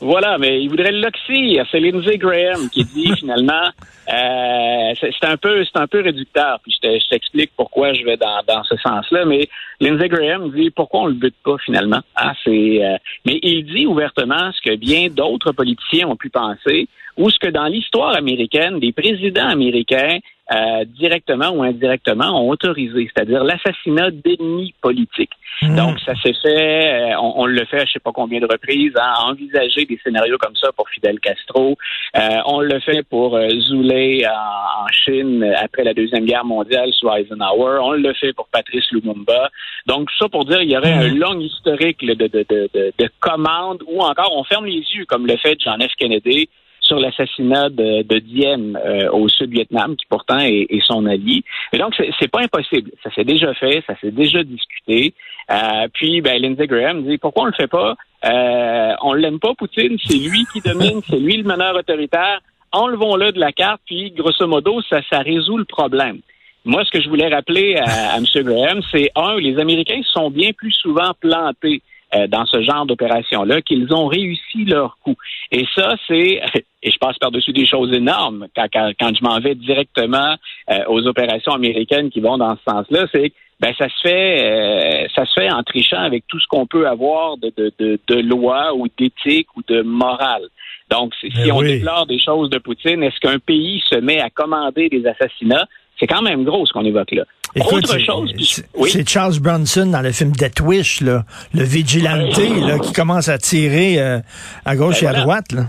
Voilà, 0.00 0.36
mais 0.36 0.62
il 0.62 0.68
voudrait 0.68 0.92
le 0.92 1.08
C'est 1.24 1.80
Lindsey 1.80 2.18
Graham 2.18 2.68
qui 2.70 2.84
dit 2.84 3.12
finalement, 3.18 3.68
euh, 4.12 4.94
c'est 5.00 5.26
un 5.26 5.36
peu, 5.36 5.64
c'est 5.64 5.80
un 5.80 5.86
peu 5.86 6.02
réducteur. 6.02 6.60
Puis 6.62 6.76
je 6.82 7.08
t'explique 7.08 7.52
pourquoi 7.56 7.94
je 7.94 8.04
vais 8.04 8.16
dans, 8.16 8.40
dans 8.46 8.62
ce 8.64 8.76
sens-là. 8.76 9.24
Mais 9.24 9.48
Lindsey 9.80 10.08
Graham 10.08 10.50
dit 10.50 10.70
pourquoi 10.70 11.02
on 11.02 11.06
le 11.06 11.14
bute 11.14 11.36
pas 11.42 11.56
finalement? 11.64 12.00
Ah, 12.14 12.34
c'est, 12.44 12.84
euh, 12.84 12.96
mais 13.24 13.38
il 13.42 13.64
dit 13.64 13.86
ouvertement 13.86 14.52
ce 14.52 14.70
que 14.70 14.76
bien 14.76 15.08
d'autres 15.08 15.52
politiciens 15.52 16.08
ont 16.08 16.16
pu 16.16 16.28
penser, 16.28 16.88
ou 17.16 17.30
ce 17.30 17.38
que 17.38 17.48
dans 17.48 17.66
l'histoire 17.66 18.14
américaine, 18.14 18.78
des 18.78 18.92
présidents 18.92 19.48
américains 19.48 20.18
euh, 20.52 20.84
directement 20.84 21.50
ou 21.50 21.64
indirectement, 21.64 22.40
ont 22.40 22.48
autorisé, 22.50 23.10
c'est-à-dire 23.12 23.42
l'assassinat 23.42 24.12
d'ennemis 24.12 24.74
politiques. 24.80 25.32
Hmm. 25.60 25.74
Donc, 25.74 25.98
ça 25.98 26.12
s'est 26.22 26.34
fait, 26.40 27.12
euh, 27.12 27.16
on, 27.20 27.46
le 27.46 27.64
fait, 27.64 27.84
je 27.86 27.94
sais 27.94 27.98
pas 27.98 28.12
combien 28.12 28.38
de 28.38 28.46
reprises, 28.46 28.92
hein, 28.96 29.12
à 29.16 29.24
envisager 29.24 29.86
des 29.86 29.98
scénarios 30.04 30.38
comme 30.38 30.54
ça 30.54 30.70
pour 30.70 30.88
Fidel 30.88 31.18
Castro. 31.18 31.76
Euh, 32.16 32.38
on 32.46 32.60
le 32.60 32.78
fait 32.78 33.02
pour 33.02 33.36
Zule 33.60 34.24
en, 34.28 34.86
Chine 34.92 35.42
après 35.60 35.82
la 35.82 35.94
Deuxième 35.94 36.24
Guerre 36.24 36.44
mondiale 36.44 36.92
sous 36.92 37.10
Eisenhower. 37.10 37.80
On 37.82 37.92
le 37.92 38.14
fait 38.14 38.32
pour 38.32 38.46
Patrice 38.46 38.88
Lumumba. 38.92 39.50
Donc, 39.86 40.10
ça 40.16 40.28
pour 40.28 40.44
dire, 40.44 40.62
il 40.62 40.70
y 40.70 40.76
aurait 40.76 40.92
un 40.92 41.10
hmm. 41.10 41.18
long 41.18 41.40
historique 41.40 42.06
de, 42.06 42.14
de, 42.14 42.28
de, 42.28 42.70
de, 42.72 42.92
de 42.96 43.10
commandes 43.18 43.82
ou 43.88 44.00
encore 44.00 44.30
on 44.36 44.44
ferme 44.44 44.66
les 44.66 44.84
yeux, 44.94 45.06
comme 45.06 45.26
le 45.26 45.36
fait 45.38 45.56
John 45.58 45.82
F. 45.82 45.92
Kennedy 45.98 46.48
sur 46.86 46.98
l'assassinat 46.98 47.68
de, 47.70 48.18
Diem 48.18 48.76
euh, 48.76 49.10
au 49.10 49.28
Sud-Vietnam, 49.28 49.96
qui 49.96 50.06
pourtant 50.08 50.38
est, 50.38 50.66
son 50.84 51.06
allié. 51.06 51.42
Et 51.72 51.78
donc, 51.78 51.94
c'est 52.18 52.30
pas 52.30 52.40
impossible. 52.40 52.90
Ça 53.02 53.10
s'est 53.14 53.24
déjà 53.24 53.52
fait, 53.54 53.82
ça 53.86 53.94
s'est 54.00 54.10
déjà 54.10 54.42
discuté. 54.42 55.14
Euh, 55.50 55.88
puis, 55.92 56.20
ben, 56.20 56.40
Lindsey 56.40 56.66
Graham 56.66 57.04
dit 57.04 57.18
pourquoi 57.18 57.44
on 57.44 57.46
le 57.46 57.52
fait 57.52 57.66
pas? 57.66 57.94
Euh, 58.24 58.92
On 59.02 59.12
l'aime 59.12 59.38
pas, 59.38 59.54
Poutine. 59.54 59.96
C'est 60.04 60.18
lui 60.18 60.44
qui 60.52 60.60
domine, 60.60 61.00
c'est 61.08 61.18
lui 61.18 61.36
le 61.36 61.44
meneur 61.44 61.74
autoritaire. 61.76 62.40
Enlevons-le 62.72 63.32
de 63.32 63.40
la 63.40 63.52
carte, 63.52 63.80
puis 63.86 64.10
grosso 64.10 64.46
modo, 64.46 64.80
ça, 64.88 65.00
ça 65.10 65.20
résout 65.20 65.56
le 65.56 65.64
problème. 65.64 66.20
Moi, 66.64 66.84
ce 66.84 66.90
que 66.90 67.00
je 67.00 67.08
voulais 67.08 67.28
rappeler 67.28 67.76
à, 67.76 68.14
à 68.14 68.18
M. 68.18 68.24
Graham, 68.42 68.80
c'est 68.90 69.10
un, 69.14 69.36
les 69.36 69.58
Américains 69.58 70.00
sont 70.12 70.30
bien 70.30 70.50
plus 70.52 70.72
souvent 70.72 71.12
plantés 71.20 71.80
euh, 72.14 72.26
dans 72.28 72.46
ce 72.46 72.62
genre 72.62 72.86
d'opération-là 72.86 73.62
qu'ils 73.62 73.92
ont 73.92 74.06
réussi 74.06 74.64
leur 74.64 74.96
coup. 75.02 75.16
Et 75.50 75.66
ça, 75.74 75.96
c'est, 76.06 76.40
et 76.82 76.90
je 76.90 76.98
passe 76.98 77.18
par-dessus 77.18 77.52
des 77.52 77.66
choses 77.66 77.92
énormes 77.92 78.46
quand, 78.54 78.66
quand, 78.72 78.92
quand 78.98 79.16
je 79.16 79.24
m'en 79.24 79.40
vais 79.40 79.54
directement 79.54 80.36
euh, 80.70 80.78
aux 80.88 81.06
opérations 81.06 81.52
américaines 81.52 82.10
qui 82.10 82.20
vont 82.20 82.38
dans 82.38 82.56
ce 82.56 82.62
sens-là, 82.70 83.06
c'est 83.12 83.32
ben 83.58 83.72
ça 83.78 83.88
se 83.88 84.00
fait 84.02 84.44
euh, 84.44 85.08
ça 85.14 85.24
se 85.24 85.32
fait 85.32 85.50
en 85.50 85.62
trichant 85.62 86.00
avec 86.00 86.24
tout 86.28 86.38
ce 86.38 86.46
qu'on 86.46 86.66
peut 86.66 86.86
avoir 86.86 87.38
de, 87.38 87.50
de, 87.56 87.72
de, 87.78 87.98
de 88.06 88.14
loi 88.16 88.74
ou 88.74 88.86
d'éthique 88.98 89.48
ou 89.56 89.62
de 89.66 89.80
morale. 89.82 90.42
Donc, 90.90 91.14
si 91.20 91.28
Ben 91.30 91.52
on 91.52 91.58
oui. 91.58 91.78
déplore 91.78 92.06
des 92.06 92.20
choses 92.20 92.50
de 92.50 92.58
Poutine, 92.58 93.02
est-ce 93.02 93.18
qu'un 93.18 93.38
pays 93.38 93.82
se 93.90 93.96
met 93.96 94.20
à 94.20 94.30
commander 94.30 94.88
des 94.88 95.04
assassinats? 95.06 95.66
C'est 95.98 96.06
quand 96.06 96.22
même 96.22 96.44
gros 96.44 96.66
ce 96.66 96.72
qu'on 96.72 96.84
évoque 96.84 97.12
là. 97.12 97.24
Écoute, 97.54 97.72
Autre 97.84 97.92
c'est- 97.94 98.04
chose, 98.04 98.32
c'est 98.38 98.64
oui. 98.76 98.90
Charles 99.06 99.38
Bronson 99.40 99.86
dans 99.86 100.02
le 100.02 100.12
film 100.12 100.32
Death 100.32 100.60
Wish, 100.60 101.00
là, 101.00 101.24
le 101.54 101.62
vigilante 101.64 102.36
là, 102.36 102.78
qui 102.78 102.92
commence 102.92 103.28
à 103.28 103.38
tirer 103.38 103.98
euh, 103.98 104.18
à 104.64 104.76
gauche 104.76 105.00
Ben 105.00 105.06
et 105.06 105.08
à 105.08 105.10
voilà. 105.12 105.22
droite. 105.22 105.52
Là. 105.52 105.62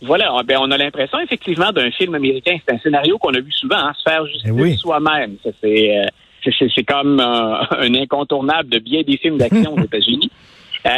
Voilà, 0.00 0.30
ben 0.46 0.58
on 0.60 0.70
a 0.70 0.76
l'impression 0.78 1.18
effectivement 1.20 1.72
d'un 1.72 1.90
film 1.90 2.14
américain. 2.14 2.56
C'est 2.66 2.74
un 2.74 2.78
scénario 2.78 3.18
qu'on 3.18 3.34
a 3.34 3.40
vu 3.40 3.50
souvent, 3.52 3.76
hein, 3.78 3.92
se 3.98 4.08
faire 4.08 4.24
justice 4.26 4.44
Eh 4.46 4.50
oui. 4.52 4.76
soi-même. 4.76 5.34
C'est, 5.60 5.98
euh, 5.98 6.06
c'est, 6.74 6.84
comme 6.84 7.20
euh, 7.20 7.54
un 7.78 7.94
incontournable 7.94 8.68
de 8.70 8.78
bien 8.78 9.02
des 9.02 9.16
films 9.18 9.38
d'action 9.38 9.74
aux 9.74 9.80
États-Unis. 9.84 10.30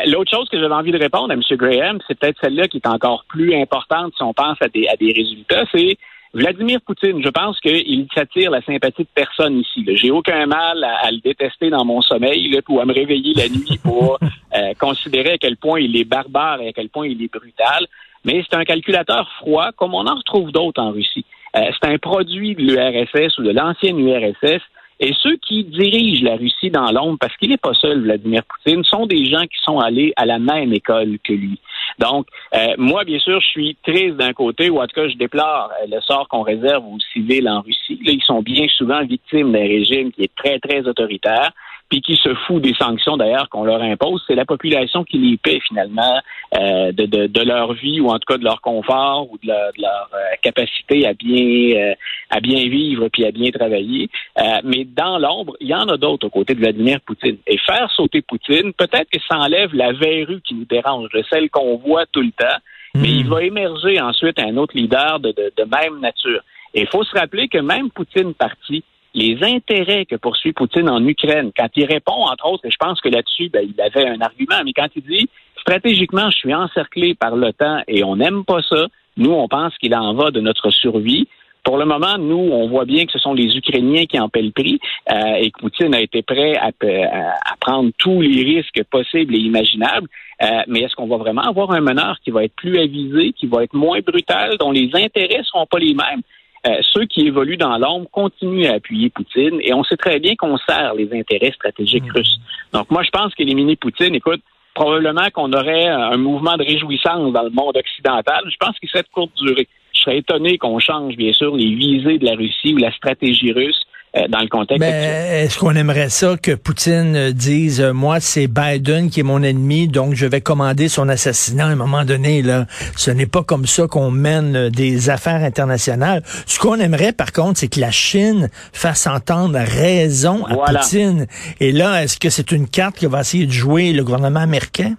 L'autre 0.07 0.31
chose 0.31 0.49
que 0.51 0.61
j'avais 0.61 0.75
envie 0.75 0.93
de 0.93 0.99
répondre 0.99 1.31
à 1.31 1.35
M. 1.35 1.41
Graham, 1.53 1.99
c'est 2.07 2.17
peut-être 2.17 2.37
celle-là 2.41 2.69
qui 2.69 2.77
est 2.77 2.87
encore 2.87 3.25
plus 3.29 3.55
importante 3.57 4.13
si 4.17 4.23
on 4.23 4.33
pense 4.35 4.57
à 4.61 4.69
des, 4.69 4.87
à 4.87 4.95
des 4.97 5.13
résultats, 5.13 5.65
c'est 5.75 5.97
Vladimir 6.33 6.81
Poutine. 6.83 7.23
Je 7.23 7.29
pense 7.29 7.59
qu'il 7.61 8.07
s'attire 8.15 8.51
la 8.51 8.63
sympathie 8.63 9.03
de 9.03 9.09
personne 9.15 9.59
ici. 9.59 9.85
J'ai 9.97 10.11
aucun 10.11 10.47
mal 10.47 10.85
à, 10.85 11.07
à 11.07 11.11
le 11.11 11.19
détester 11.19 11.71
dans 11.71 11.85
mon 11.85 12.01
sommeil 12.01 12.49
là, 12.51 12.61
ou 12.69 12.81
à 12.81 12.85
me 12.85 12.93
réveiller 12.93 13.35
la 13.35 13.49
nuit 13.49 13.79
pour 13.83 14.19
euh, 14.23 14.75
considérer 14.79 15.33
à 15.33 15.39
quel 15.39 15.57
point 15.57 15.81
il 15.81 15.97
est 15.97 16.05
barbare 16.05 16.61
et 16.61 16.69
à 16.69 16.73
quel 16.73 16.89
point 16.89 17.07
il 17.07 17.23
est 17.23 17.33
brutal 17.33 17.87
mais 18.25 18.45
c'est 18.49 18.57
un 18.57 18.65
calculateur 18.65 19.29
froid, 19.39 19.71
comme 19.77 19.95
on 19.95 20.07
en 20.07 20.15
retrouve 20.15 20.53
d'autres 20.53 20.83
en 20.83 20.91
Russie. 20.91 21.25
Euh, 21.57 21.71
c'est 21.81 21.89
un 21.89 21.99
produit 21.99 22.55
de 22.55 22.63
l'URSS 22.63 23.39
ou 23.39 23.43
de 23.43 23.51
l'ancienne 23.51 23.99
URSS. 23.99 24.63
Et 25.03 25.15
ceux 25.23 25.37
qui 25.37 25.65
dirigent 25.65 26.23
la 26.25 26.37
Russie 26.37 26.71
dans 26.71 26.93
l'ombre, 26.93 27.17
parce 27.19 27.35
qu'il 27.39 27.49
n'est 27.49 27.57
pas 27.57 27.73
seul, 27.73 28.03
Vladimir 28.03 28.43
Poutine, 28.45 28.85
sont 28.85 29.07
des 29.07 29.25
gens 29.25 29.45
qui 29.45 29.59
sont 29.63 29.79
allés 29.79 30.13
à 30.17 30.27
la 30.27 30.39
même 30.39 30.75
école 30.75 31.19
que 31.25 31.33
lui. 31.33 31.59
Donc, 32.01 32.27
euh, 32.55 32.75
moi, 32.79 33.05
bien 33.05 33.19
sûr, 33.19 33.41
je 33.41 33.47
suis 33.47 33.77
triste 33.87 34.17
d'un 34.17 34.33
côté, 34.33 34.71
ou 34.71 34.79
en 34.81 34.87
tout 34.87 34.95
cas, 34.95 35.09
je 35.09 35.17
déplore 35.17 35.71
euh, 35.83 35.87
le 35.91 36.01
sort 36.01 36.27
qu'on 36.29 36.43
réserve 36.43 36.85
aux 36.87 36.99
civils 37.13 37.49
en 37.49 37.61
Russie. 37.61 38.01
Là, 38.05 38.13
ils 38.13 38.23
sont 38.23 38.41
bien 38.41 38.67
souvent 38.77 39.05
victimes 39.05 39.53
d'un 39.53 39.61
régime 39.61 40.11
qui 40.11 40.23
est 40.23 40.35
très, 40.35 40.59
très 40.59 40.81
autoritaire 40.89 41.53
puis 41.91 42.01
qui 42.01 42.17
se 42.17 42.33
fout 42.47 42.63
des 42.63 42.73
sanctions 42.75 43.17
d'ailleurs 43.17 43.49
qu'on 43.51 43.65
leur 43.65 43.83
impose, 43.83 44.23
c'est 44.27 44.37
la 44.37 44.47
population 44.47 45.05
qui 45.05 45.19
les 45.19 45.37
paie 45.37 45.59
finalement 45.67 46.21
euh, 46.57 46.93
de, 46.93 47.05
de, 47.05 47.27
de, 47.27 47.41
leur 47.43 47.75
vie 47.75 48.01
ou 48.01 48.09
en 48.09 48.19
tout 48.19 48.33
cas 48.33 48.39
de 48.39 48.45
leur 48.45 48.61
confort 48.61 49.27
ou 49.31 49.37
de 49.43 49.49
leur, 49.49 49.73
de 49.77 49.83
leur 49.83 50.09
euh, 50.15 50.37
capacité 50.41 51.07
à 51.07 51.13
bien 51.15 51.77
euh, 51.77 51.95
à 52.31 52.41
bien 52.41 52.69
vivre 52.69 53.09
puis 53.09 53.27
à 53.27 53.33
bien 53.33 53.51
travailler. 53.51 54.09
Euh, 54.39 54.61
mais 54.63 54.85
dans 54.85 55.19
l'ombre, 55.19 55.57
il 55.61 55.67
y 55.67 55.75
en 55.75 55.89
a 55.89 55.97
d'autres 55.97 56.29
aux 56.29 56.31
côtés 56.31 56.55
de 56.55 56.61
Vladimir 56.61 57.01
Poutine. 57.01 57.39
Et 57.47 57.59
faire 57.59 57.91
sauter 57.91 58.23
Poutine, 58.23 58.73
peut-être 58.73 59.11
que 59.11 59.19
ça 59.29 59.39
enlève 59.39 59.75
la 59.75 59.93
verrue 59.93 60.41
qui 60.43 60.55
nous 60.55 60.67
dérange, 60.67 61.11
de 61.11 61.25
celle 61.29 61.51
qu'on 61.51 61.77
voit 61.77 62.07
tout 62.07 62.23
le 62.23 62.31
temps, 62.31 62.59
mais 62.95 63.09
il 63.09 63.29
va 63.29 63.43
émerger 63.43 64.01
ensuite 64.01 64.39
un 64.39 64.57
autre 64.57 64.77
leader 64.77 65.19
de, 65.19 65.33
de, 65.33 65.53
de 65.57 65.65
même 65.65 66.01
nature. 66.01 66.41
Et 66.75 66.83
il 66.83 66.89
faut 66.89 67.03
se 67.03 67.19
rappeler 67.19 67.49
que 67.49 67.59
même 67.59 67.91
Poutine 67.91 68.35
parti, 68.35 68.85
les 69.15 69.39
intérêts 69.43 70.07
que 70.07 70.17
poursuit 70.17 70.53
Poutine 70.53 70.89
en 70.89 71.05
Ukraine, 71.05 71.51
quand 71.57 71.69
il 71.77 71.85
répond, 71.85 72.25
entre 72.25 72.47
autres, 72.47 72.65
et 72.67 72.71
je 72.71 72.77
pense 72.79 73.01
que 73.01 73.09
là-dessus, 73.09 73.49
ben, 73.49 73.67
il 73.69 73.81
avait 73.81 74.07
un 74.07 74.21
argument, 74.21 74.63
mais 74.65 74.73
quand 74.73 74.89
il 74.95 75.03
dit 75.03 75.29
stratégiquement, 75.61 76.31
je 76.31 76.37
suis 76.37 76.55
encerclé 76.55 77.15
par 77.15 77.37
l'OTAN 77.37 77.83
et 77.89 78.05
on 78.05 78.17
n'aime 78.17 78.45
pas 78.45 78.63
ça, 78.63 78.87
nous, 79.17 79.33
on 79.33 79.49
pense 79.49 79.77
qu'il 79.79 79.95
en 79.95 80.15
va 80.15 80.31
de 80.31 80.41
notre 80.41 80.71
survie. 80.71 81.29
Pour 81.63 81.77
le 81.77 81.85
moment, 81.85 82.17
nous, 82.19 82.39
on 82.39 82.69
voit 82.69 82.87
bien 82.87 83.05
que 83.05 83.13
ce 83.13 83.19
sont 83.19 83.35
les 83.35 83.55
Ukrainiens 83.55 84.07
qui 84.07 84.19
en 84.19 84.31
paient 84.31 84.41
le 84.41 84.51
prix 84.51 84.81
euh, 85.13 85.35
et 85.35 85.51
que 85.51 85.61
Poutine 85.61 85.95
a 85.95 86.01
été 86.01 86.23
prêt 86.23 86.57
à, 86.57 86.69
à, 86.69 87.57
prendre 87.61 87.91
tous 87.99 88.23
les 88.23 88.43
risques 88.43 88.83
possibles 88.91 89.35
et 89.35 89.41
imaginables. 89.41 90.09
Euh, 90.43 90.63
mais 90.69 90.81
est-ce 90.81 90.95
qu'on 90.97 91.07
va 91.07 91.19
vraiment 91.19 91.43
avoir 91.43 91.73
un 91.73 91.83
meneur 91.83 92.17
qui 92.25 92.31
va 92.31 92.45
être 92.45 92.55
plus 92.55 92.79
avisé, 92.79 93.33
qui 93.33 93.47
va 93.47 93.63
être 93.63 93.75
moins 93.75 94.01
brutal, 94.01 94.57
dont 94.59 94.71
les 94.71 94.89
intérêts 94.95 95.41
ne 95.41 95.45
seront 95.45 95.67
pas 95.67 95.79
les 95.79 95.93
mêmes? 95.93 96.23
Euh, 96.67 96.79
ceux 96.93 97.07
qui 97.07 97.27
évoluent 97.27 97.57
dans 97.57 97.79
l'ombre 97.79 98.09
continuent 98.11 98.67
à 98.67 98.75
appuyer 98.75 99.09
Poutine 99.09 99.61
et 99.63 99.73
on 99.73 99.83
sait 99.83 99.97
très 99.97 100.19
bien 100.21 100.35
qu'on 100.37 100.59
sert 100.59 100.93
les 100.95 101.09
intérêts 101.19 101.53
stratégiques 101.53 102.05
mmh. 102.05 102.17
russes. 102.17 102.41
Donc 102.75 102.91
moi, 102.91 103.03
je 103.03 103.09
pense 103.11 103.35
qu'éliminer 103.35 103.77
Poutine, 103.77 104.15
écoute, 104.15 104.43
probablement 104.75 105.29
qu'on 105.33 105.53
aurait 105.53 105.87
un 105.87 106.17
mouvement 106.19 106.57
de 106.57 106.65
réjouissance 106.65 107.33
dans 107.33 107.43
le 107.43 107.51
monde 107.51 107.77
occidental. 107.77 108.45
Je 108.51 108.57
pense 108.59 108.79
qu'il 108.79 108.89
serait 108.91 109.03
de 109.03 109.09
courte 109.09 109.35
durée. 109.37 109.69
Je 109.95 110.01
serais 110.03 110.19
étonné 110.19 110.59
qu'on 110.59 110.79
change, 110.79 111.17
bien 111.17 111.33
sûr, 111.33 111.57
les 111.57 111.75
visées 111.75 112.19
de 112.19 112.27
la 112.27 112.35
Russie 112.35 112.75
ou 112.75 112.77
la 112.77 112.93
stratégie 112.93 113.53
russe 113.53 113.83
dans 114.29 114.41
le 114.41 114.49
contexte 114.49 114.81
Mais 114.81 115.45
est-ce 115.45 115.59
qu'on 115.59 115.75
aimerait 115.77 116.09
ça 116.09 116.37
que 116.37 116.57
Poutine 116.57 117.31
dise 117.31 117.81
euh, 117.81 117.93
moi 117.93 118.19
c'est 118.19 118.49
Biden 118.49 119.09
qui 119.09 119.21
est 119.21 119.25
mon 119.25 119.43
ennemi 119.43 119.87
donc 119.87 120.15
je 120.15 120.27
vais 120.27 120.41
commander 120.41 120.89
son 120.89 121.09
assassinat 121.09 121.67
à 121.67 121.69
un 121.69 121.77
moment 121.77 122.05
donné 122.05 122.43
là? 122.43 122.67
Ce 122.97 123.13
n'est 123.13 123.27
pas 123.27 123.45
comme 123.45 123.67
ça 123.67 123.87
qu'on 123.87 124.11
mène 124.11 124.57
euh, 124.57 124.71
des 124.71 125.11
affaires 125.11 125.43
internationales. 125.43 126.23
Ce 126.47 126.59
qu'on 126.59 126.77
aimerait 126.77 127.13
par 127.13 127.33
contre 127.33 127.61
c'est 127.61 127.69
que 127.69 127.79
la 127.79 127.93
Chine 127.93 128.51
fasse 128.73 129.07
entendre 129.07 129.59
raison 129.59 130.45
à 130.47 130.55
voilà. 130.55 130.81
Poutine. 130.81 131.27
Et 131.61 131.71
là 131.71 132.03
est-ce 132.03 132.19
que 132.19 132.31
c'est 132.31 132.51
une 132.51 132.69
carte 132.69 132.99
que 132.99 133.07
va 133.07 133.21
essayer 133.21 133.47
de 133.47 133.53
jouer 133.53 133.93
le 133.93 134.03
gouvernement 134.03 134.41
américain? 134.41 134.97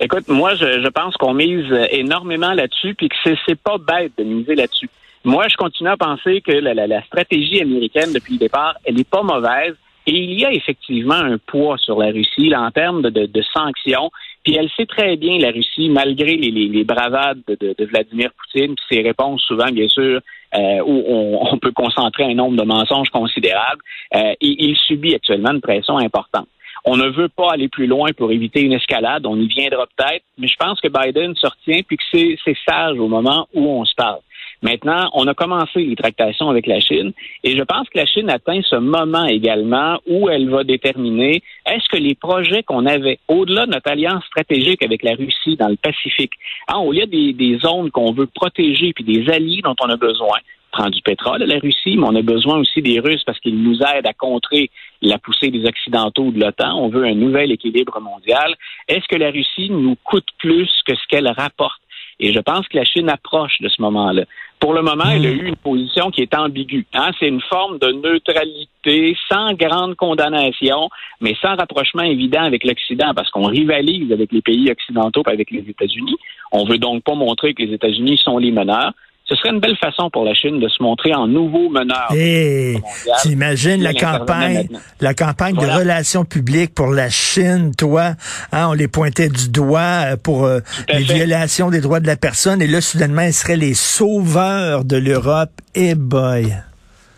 Écoute, 0.00 0.26
moi, 0.26 0.56
je, 0.56 0.82
je 0.82 0.88
pense 0.88 1.16
qu'on 1.16 1.34
mise 1.34 1.72
énormément 1.90 2.52
là-dessus, 2.52 2.94
puis 2.94 3.08
que 3.08 3.14
c'est, 3.22 3.36
c'est 3.46 3.58
pas 3.58 3.76
bête 3.78 4.10
de 4.18 4.24
miser 4.24 4.56
là-dessus. 4.56 4.90
Moi, 5.24 5.46
je 5.48 5.56
continue 5.56 5.88
à 5.88 5.96
penser 5.96 6.42
que 6.42 6.52
la, 6.52 6.74
la, 6.74 6.86
la 6.86 7.02
stratégie 7.04 7.60
américaine 7.62 8.12
depuis 8.12 8.34
le 8.34 8.38
départ, 8.38 8.76
elle 8.84 8.96
n'est 8.96 9.04
pas 9.04 9.22
mauvaise. 9.22 9.74
Et 10.06 10.12
il 10.12 10.38
y 10.38 10.44
a 10.44 10.52
effectivement 10.52 11.14
un 11.14 11.38
poids 11.38 11.78
sur 11.78 11.98
la 11.98 12.08
Russie 12.08 12.50
là, 12.50 12.60
en 12.60 12.70
termes 12.70 13.00
de, 13.00 13.08
de, 13.08 13.24
de, 13.24 13.42
sanctions. 13.54 14.10
Puis 14.44 14.54
elle 14.54 14.68
sait 14.76 14.84
très 14.84 15.16
bien, 15.16 15.38
la 15.38 15.50
Russie, 15.50 15.88
malgré 15.88 16.36
les, 16.36 16.50
les, 16.50 16.68
les 16.68 16.84
bravades 16.84 17.40
de, 17.48 17.56
de, 17.56 17.84
Vladimir 17.86 18.28
Poutine, 18.36 18.74
puis 18.74 18.96
ses 18.96 19.02
réponses 19.02 19.40
souvent, 19.42 19.70
bien 19.72 19.88
sûr, 19.88 20.20
euh, 20.54 20.80
où 20.84 21.04
on, 21.08 21.48
on, 21.50 21.58
peut 21.58 21.72
concentrer 21.72 22.24
un 22.24 22.34
nombre 22.34 22.58
de 22.58 22.66
mensonges 22.66 23.08
considérables, 23.08 23.80
euh, 24.14 24.34
il, 24.42 24.56
il 24.58 24.76
subit 24.76 25.14
actuellement 25.14 25.52
une 25.52 25.62
pression 25.62 25.96
importante. 25.96 26.48
On 26.84 26.98
ne 26.98 27.08
veut 27.08 27.30
pas 27.30 27.52
aller 27.52 27.68
plus 27.68 27.86
loin 27.86 28.10
pour 28.12 28.30
éviter 28.30 28.60
une 28.60 28.74
escalade. 28.74 29.24
On 29.24 29.40
y 29.40 29.46
viendra 29.46 29.86
peut-être, 29.96 30.24
mais 30.36 30.48
je 30.48 30.56
pense 30.58 30.82
que 30.82 30.88
Biden 30.88 31.34
se 31.34 31.46
retient 31.46 31.80
puis 31.82 31.96
que 31.96 32.04
c'est 32.12 32.56
sage 32.68 32.98
au 32.98 33.08
moment 33.08 33.48
où 33.54 33.66
on 33.66 33.86
se 33.86 33.94
parle. 33.94 34.20
Maintenant, 34.64 35.10
on 35.12 35.26
a 35.26 35.34
commencé 35.34 35.84
les 35.84 35.94
tractations 35.94 36.48
avec 36.48 36.66
la 36.66 36.80
Chine 36.80 37.12
et 37.44 37.54
je 37.54 37.62
pense 37.62 37.86
que 37.90 37.98
la 37.98 38.06
Chine 38.06 38.30
atteint 38.30 38.62
ce 38.62 38.76
moment 38.76 39.26
également 39.26 39.98
où 40.06 40.30
elle 40.30 40.48
va 40.48 40.64
déterminer 40.64 41.42
est-ce 41.66 41.86
que 41.90 41.98
les 41.98 42.14
projets 42.14 42.62
qu'on 42.62 42.86
avait 42.86 43.18
au-delà 43.28 43.66
de 43.66 43.72
notre 43.72 43.90
alliance 43.90 44.24
stratégique 44.24 44.82
avec 44.82 45.02
la 45.02 45.16
Russie 45.16 45.56
dans 45.56 45.68
le 45.68 45.76
Pacifique, 45.76 46.32
hein, 46.68 46.78
au 46.78 46.92
lieu 46.92 47.04
des, 47.04 47.34
des 47.34 47.58
zones 47.58 47.90
qu'on 47.90 48.12
veut 48.12 48.26
protéger 48.26 48.94
puis 48.94 49.04
des 49.04 49.30
alliés 49.30 49.60
dont 49.62 49.76
on 49.82 49.90
a 49.90 49.96
besoin, 49.96 50.38
prend 50.72 50.88
du 50.88 51.02
pétrole 51.02 51.42
à 51.42 51.46
la 51.46 51.58
Russie, 51.58 51.96
mais 51.96 52.06
on 52.06 52.16
a 52.16 52.22
besoin 52.22 52.58
aussi 52.58 52.80
des 52.80 53.00
Russes 53.00 53.22
parce 53.24 53.38
qu'ils 53.40 53.62
nous 53.62 53.78
aident 53.82 54.06
à 54.06 54.14
contrer 54.14 54.70
la 55.02 55.18
poussée 55.18 55.50
des 55.50 55.66
Occidentaux 55.66 56.30
de 56.30 56.40
l'OTAN. 56.40 56.76
On 56.76 56.88
veut 56.88 57.04
un 57.04 57.14
nouvel 57.14 57.52
équilibre 57.52 58.00
mondial. 58.00 58.54
Est-ce 58.88 59.06
que 59.08 59.16
la 59.16 59.30
Russie 59.30 59.68
nous 59.70 59.96
coûte 60.02 60.28
plus 60.38 60.70
que 60.86 60.94
ce 60.94 61.06
qu'elle 61.08 61.28
rapporte? 61.28 61.83
Et 62.20 62.32
je 62.32 62.40
pense 62.40 62.66
que 62.68 62.76
la 62.76 62.84
Chine 62.84 63.08
approche 63.08 63.60
de 63.60 63.68
ce 63.68 63.80
moment-là. 63.82 64.24
Pour 64.60 64.72
le 64.72 64.82
moment, 64.82 65.04
elle 65.10 65.26
a 65.26 65.30
eu 65.30 65.46
une 65.48 65.56
position 65.56 66.10
qui 66.10 66.22
est 66.22 66.34
ambiguë. 66.34 66.86
Hein? 66.94 67.10
C'est 67.18 67.28
une 67.28 67.40
forme 67.42 67.78
de 67.78 67.92
neutralité 67.92 69.16
sans 69.28 69.52
grande 69.52 69.94
condamnation, 69.96 70.88
mais 71.20 71.36
sans 71.42 71.56
rapprochement 71.56 72.02
évident 72.02 72.42
avec 72.42 72.64
l'Occident, 72.64 73.12
parce 73.14 73.30
qu'on 73.30 73.46
rivalise 73.46 74.10
avec 74.12 74.32
les 74.32 74.40
pays 74.40 74.70
occidentaux 74.70 75.22
et 75.26 75.32
avec 75.32 75.50
les 75.50 75.68
États-Unis. 75.68 76.16
On 76.52 76.64
veut 76.64 76.78
donc 76.78 77.02
pas 77.02 77.14
montrer 77.14 77.52
que 77.52 77.62
les 77.62 77.74
États-Unis 77.74 78.16
sont 78.18 78.38
les 78.38 78.52
meneurs 78.52 78.92
ce 79.26 79.34
serait 79.36 79.50
une 79.50 79.60
belle 79.60 79.76
façon 79.76 80.10
pour 80.10 80.24
la 80.24 80.34
Chine 80.34 80.60
de 80.60 80.68
se 80.68 80.82
montrer 80.82 81.14
en 81.14 81.26
nouveau 81.26 81.70
meneur. 81.70 82.08
Et 82.14 82.76
t'imagines 83.22 83.82
la 83.82 83.94
campagne, 83.94 84.68
la 85.00 85.14
campagne 85.14 85.54
voilà. 85.54 85.74
de 85.74 85.78
relations 85.78 86.24
publiques 86.24 86.74
pour 86.74 86.88
la 86.88 87.08
Chine, 87.08 87.72
toi, 87.76 88.12
hein, 88.52 88.68
on 88.68 88.74
les 88.74 88.88
pointait 88.88 89.30
du 89.30 89.48
doigt 89.48 90.16
pour 90.22 90.44
euh, 90.44 90.60
les 90.88 91.04
fait. 91.04 91.14
violations 91.14 91.70
des 91.70 91.80
droits 91.80 92.00
de 92.00 92.06
la 92.06 92.16
personne, 92.16 92.60
et 92.60 92.66
là, 92.66 92.82
soudainement, 92.82 93.22
ils 93.22 93.32
seraient 93.32 93.56
les 93.56 93.74
sauveurs 93.74 94.84
de 94.84 94.96
l'Europe. 94.96 95.50
Et 95.74 95.88
hey 95.88 95.94
boy! 95.94 96.52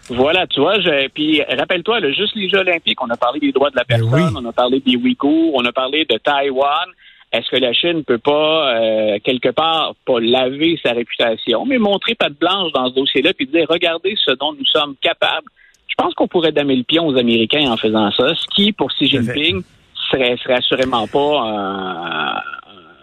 Voilà, 0.09 0.47
tu 0.47 0.61
vois, 0.61 0.79
je, 0.81 1.09
puis 1.09 1.43
rappelle-toi, 1.43 1.99
juste 2.13 2.37
les 2.37 2.49
Jeux 2.49 2.59
olympiques, 2.59 3.03
on 3.03 3.11
a 3.11 3.17
parlé 3.17 3.41
des 3.41 3.51
droits 3.51 3.71
de 3.71 3.77
la 3.77 3.85
personne, 3.85 4.31
oui. 4.33 4.41
on 4.41 4.49
a 4.49 4.53
parlé 4.53 4.79
des 4.79 4.95
Ouïghours, 4.95 5.53
on 5.55 5.65
a 5.65 5.73
parlé 5.73 6.05
de 6.09 6.17
Taïwan. 6.19 6.89
Est-ce 7.33 7.51
que 7.51 7.57
la 7.57 7.73
Chine 7.73 8.05
peut 8.05 8.19
pas, 8.19 8.77
euh, 8.77 9.19
quelque 9.23 9.51
part, 9.51 9.95
pas 10.07 10.21
laver 10.21 10.79
sa 10.83 10.93
réputation, 10.93 11.67
mais 11.67 11.79
montrer 11.79 12.15
patte 12.15 12.39
blanche 12.39 12.73
dans 12.73 12.89
ce 12.89 12.95
dossier-là, 12.95 13.33
puis 13.35 13.47
dire, 13.47 13.67
regardez 13.69 14.15
ce 14.25 14.33
dont 14.33 14.53
nous 14.53 14.65
sommes 14.65 14.95
capables. 15.01 15.49
Je 15.89 15.95
pense 15.97 16.15
qu'on 16.15 16.29
pourrait 16.29 16.53
damer 16.53 16.77
le 16.77 16.85
pion 16.85 17.07
aux 17.07 17.17
Américains 17.17 17.71
en 17.71 17.77
faisant 17.77 18.11
ça, 18.13 18.35
ce 18.35 18.47
qui, 18.55 18.73
pour 18.73 18.91
Xi 18.91 19.07
Jinping, 19.07 19.63
serait, 20.11 20.37
serait 20.37 20.55
assurément 20.55 21.07
pas 21.07 21.43
un, 21.43 22.43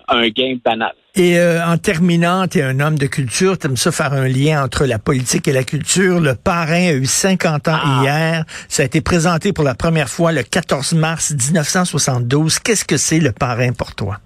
un 0.07 0.27
gain 0.29 0.57
banal. 0.63 0.93
Et 1.15 1.38
euh, 1.38 1.63
en 1.63 1.77
terminant, 1.77 2.48
tu 2.48 2.57
es 2.57 2.63
un 2.63 2.79
homme 2.79 2.98
de 2.98 3.05
culture, 3.05 3.57
tu 3.57 3.67
aimes 3.67 3.77
ça 3.77 3.91
faire 3.91 4.13
un 4.13 4.27
lien 4.27 4.63
entre 4.63 4.86
la 4.86 4.98
politique 4.98 5.48
et 5.48 5.53
la 5.53 5.63
culture. 5.63 6.19
Le 6.19 6.33
parrain 6.36 6.88
a 6.88 6.93
eu 6.93 7.05
50 7.05 7.67
ans 7.67 7.77
ah. 7.77 8.01
hier. 8.01 8.45
Ça 8.67 8.81
a 8.81 8.86
été 8.88 9.01
présenté 9.01 9.53
pour 9.53 9.63
la 9.63 9.75
première 9.75 10.10
fois 10.10 10.31
le 10.31 10.41
14 10.41 10.93
mars 10.93 11.31
1972. 11.31 12.57
Qu'est-ce 12.60 12.86
que 12.86 12.98
c'est 12.98 13.19
le 13.19 13.31
parrain 13.31 13.74
pour 13.74 13.93
toi? 13.93 14.17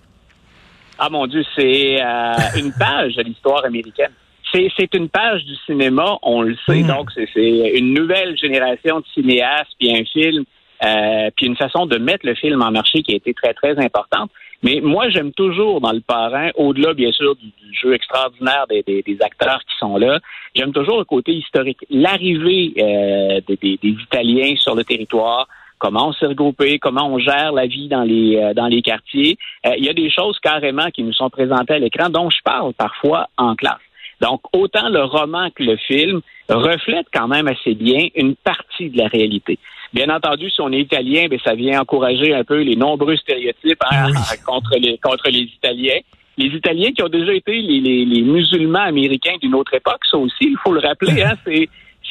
Ah 0.98 1.10
mon 1.10 1.27
Dieu, 1.27 1.43
c'est 1.55 2.01
euh, 2.01 2.34
une 2.55 2.72
page 2.72 3.15
de 3.15 3.24
l'histoire 3.24 3.65
américaine. 3.65 4.12
C'est 4.53 4.93
une 4.93 5.10
page 5.10 5.43
du 5.43 5.55
cinéma, 5.65 6.17
on 6.22 6.41
le 6.41 6.55
sait. 6.65 6.81
Hmm. 6.81 6.88
Donc, 6.88 7.12
c'est 7.13 7.74
une 7.75 7.93
nouvelle 7.93 8.38
génération 8.38 9.01
de 9.01 9.05
cinéastes, 9.13 9.74
puis 9.77 9.96
un 9.96 10.05
film, 10.05 10.46
euh, 10.84 11.29
puis 11.36 11.48
une 11.48 11.57
façon 11.57 11.86
de 11.86 11.98
mettre 11.98 12.25
le 12.25 12.34
film 12.34 12.62
en 12.62 12.72
marché 12.72 13.01
qui 13.03 13.13
a 13.13 13.17
été 13.17 13.34
très, 13.34 13.53
très 13.53 13.77
importante. 13.77 14.31
Mais 14.63 14.79
moi, 14.81 15.09
j'aime 15.09 15.31
toujours 15.33 15.81
dans 15.81 15.91
le 15.91 16.01
parrain, 16.01 16.49
au-delà 16.55 16.93
bien 16.93 17.11
sûr 17.11 17.35
du, 17.35 17.51
jeu 17.79 17.93
extraordinaire 17.93 18.65
des, 18.67 19.17
acteurs 19.21 19.59
qui 19.59 19.77
sont 19.77 19.97
là, 19.97 20.19
j'aime 20.55 20.73
toujours 20.73 20.97
le 20.97 21.05
côté 21.05 21.33
historique. 21.33 21.79
L'arrivée 21.91 22.73
euh, 22.79 23.39
des, 23.47 23.79
Italiens 23.83 24.55
sur 24.55 24.73
le 24.73 24.83
territoire, 24.83 25.47
comment 25.77 26.07
on 26.07 26.13
s'est 26.13 26.25
regroupé, 26.25 26.79
comment 26.79 27.07
on 27.07 27.19
gère 27.19 27.51
la 27.51 27.67
vie 27.67 27.87
dans 27.87 28.03
les 28.03 28.37
euh, 28.37 28.53
dans 28.55 28.65
les 28.65 28.81
quartiers. 28.81 29.37
Euh, 29.65 29.75
il 29.77 29.85
y 29.85 29.89
a 29.89 29.93
des 29.93 30.09
choses 30.09 30.39
carrément 30.39 30.89
qui 30.89 31.03
nous 31.03 31.13
sont 31.13 31.29
présentées 31.29 31.73
à 31.73 31.79
l'écran 31.79 32.09
dont 32.09 32.31
je 32.31 32.41
parle 32.43 32.73
parfois 32.73 33.27
en 33.37 33.55
classe. 33.55 33.77
Donc, 34.21 34.41
autant 34.53 34.89
le 34.89 35.03
roman 35.03 35.49
que 35.51 35.61
le 35.61 35.77
film 35.77 36.21
reflètent 36.49 37.09
quand 37.13 37.27
même 37.27 37.47
assez 37.47 37.75
bien 37.75 38.07
une 38.15 38.35
partie 38.35 38.89
de 38.89 38.97
la 38.97 39.07
réalité. 39.07 39.59
Bien 39.94 40.10
entendu, 40.10 40.50
si 40.50 40.62
on 40.62 40.72
est 40.72 40.79
italien, 40.79 41.27
ben, 41.29 41.39
ça 41.44 41.53
vient 41.53 41.82
encourager 41.82 42.34
un 42.34 42.44
peu 42.44 42.62
les 42.62 42.75
nombreux 42.75 43.15
stéréotypes 43.15 43.82
hein, 43.89 44.12
contre, 44.46 44.72
les, 44.77 44.98
contre 44.98 45.29
les 45.29 45.44
Italiens. 45.44 46.00
Les 46.38 46.48
Italiens 46.48 46.91
qui 46.91 47.01
ont 47.01 47.10
déjà 47.10 47.34
été 47.34 47.62
les, 47.62 48.06
les, 48.06 48.22
musulmans 48.22 48.84
américains 48.84 49.38
d'une 49.41 49.56
autre 49.56 49.74
époque, 49.74 50.01
ça 50.10 50.17
aussi, 50.17 50.36
il 50.41 50.58
faut 50.63 50.72
le 50.72 50.82
rappeler, 50.82 51.24
hein, 51.24 51.34
c'est 51.46 51.67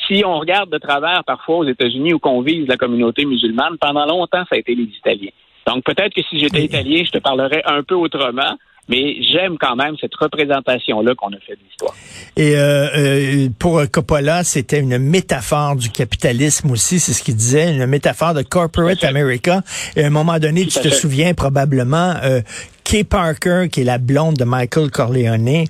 si 0.06 0.22
on 0.24 0.38
regarde 0.38 0.70
de 0.70 0.78
travers 0.78 1.22
parfois 1.24 1.58
aux 1.58 1.64
États-Unis 1.64 2.14
où 2.14 2.18
qu'on 2.18 2.40
vise 2.40 2.66
la 2.66 2.76
communauté 2.76 3.24
musulmane, 3.24 3.76
pendant 3.80 4.06
longtemps, 4.06 4.44
ça 4.48 4.56
a 4.56 4.58
été 4.58 4.74
les 4.74 4.84
Italiens. 4.84 5.30
Donc 5.66 5.84
peut-être 5.84 6.14
que 6.14 6.22
si 6.22 6.38
j'étais 6.38 6.64
italien, 6.64 7.02
je 7.04 7.10
te 7.10 7.18
parlerais 7.18 7.62
un 7.66 7.82
peu 7.82 7.94
autrement 7.94 8.56
mais 8.88 9.22
j'aime 9.22 9.56
quand 9.58 9.76
même 9.76 9.96
cette 10.00 10.14
représentation-là 10.14 11.14
qu'on 11.14 11.28
a 11.28 11.40
fait 11.40 11.54
de 11.54 11.60
l'histoire. 11.64 11.94
Et 12.36 12.56
euh, 12.56 12.88
euh, 12.96 13.48
pour 13.58 13.82
Coppola, 13.90 14.44
c'était 14.44 14.80
une 14.80 14.98
métaphore 14.98 15.76
du 15.76 15.90
capitalisme 15.90 16.70
aussi, 16.70 17.00
c'est 17.00 17.12
ce 17.12 17.22
qu'il 17.22 17.36
disait, 17.36 17.74
une 17.74 17.86
métaphore 17.86 18.34
de 18.34 18.42
corporate 18.42 19.02
America. 19.04 19.62
Et 19.96 20.04
à 20.04 20.06
un 20.06 20.10
moment 20.10 20.38
donné, 20.38 20.66
tu 20.66 20.78
te 20.78 20.88
souviens 20.88 21.34
probablement 21.34 22.14
euh, 22.22 22.40
Kay 22.86 23.02
Parker, 23.02 23.66
qui 23.68 23.80
est 23.80 23.84
la 23.84 23.98
blonde 23.98 24.36
de 24.36 24.44
Michael 24.44 24.92
Corleone, 24.92 25.64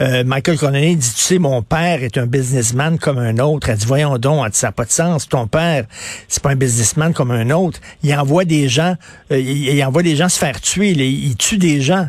euh, 0.00 0.24
Michael 0.24 0.56
Corleone 0.56 0.94
dit, 0.94 1.14
tu 1.14 1.22
sais, 1.22 1.38
mon 1.38 1.60
père 1.60 2.02
est 2.02 2.16
un 2.16 2.24
businessman 2.24 2.98
comme 2.98 3.18
un 3.18 3.36
autre. 3.40 3.68
Elle 3.68 3.76
dit, 3.76 3.84
voyons 3.84 4.16
donc, 4.16 4.46
ça 4.52 4.68
n'a 4.68 4.72
pas 4.72 4.86
de 4.86 4.90
sens. 4.90 5.28
Ton 5.28 5.46
père, 5.46 5.84
c'est 6.28 6.42
pas 6.42 6.48
un 6.48 6.56
businessman 6.56 7.12
comme 7.12 7.30
un 7.30 7.50
autre. 7.50 7.78
Il 8.02 8.14
envoie 8.14 8.46
des 8.46 8.70
gens, 8.70 8.96
euh, 9.32 9.38
il, 9.38 9.84
envoie 9.84 10.02
des 10.02 10.16
gens 10.16 10.30
se 10.30 10.38
faire 10.38 10.62
tuer. 10.62 10.92
Il, 10.92 11.36
tue 11.36 11.58
des 11.58 11.82
gens. 11.82 12.06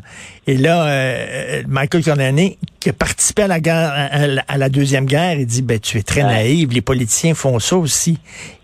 Et 0.48 0.56
là, 0.56 0.86
euh, 0.86 1.64
Michael 1.68 2.02
Corleone, 2.02 2.52
qui 2.80 2.90
a 2.90 2.94
participé 2.94 3.42
à 3.42 3.48
la 3.48 3.60
guerre, 3.60 4.44
à, 4.48 4.58
la 4.58 4.70
deuxième 4.70 5.08
guerre, 5.08 5.34
il 5.34 5.46
dit, 5.46 5.62
ben, 5.62 5.78
tu 5.78 5.98
es 5.98 6.04
très 6.04 6.24
naïf. 6.24 6.70
Les 6.72 6.82
politiciens 6.82 7.36
font 7.36 7.60
ça 7.60 7.76
aussi. 7.76 8.18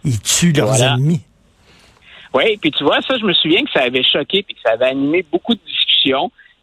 Ils 0.06 0.22
tuent 0.22 0.54
leurs 0.54 0.82
ennemis. 0.82 1.20
Oui, 2.34 2.58
puis 2.62 2.72
tu 2.72 2.84
vois, 2.84 3.02
ça, 3.02 3.18
je 3.20 3.26
me 3.26 3.34
souviens 3.34 3.64
que 3.64 3.72
ça 3.72 3.82
avait 3.82 4.04
choqué 4.04 4.44
puis 4.44 4.54
que 4.54 4.62
ça 4.64 4.74
avait 4.74 4.86
animé 4.86 5.26
beaucoup 5.32 5.56
de 5.56 5.60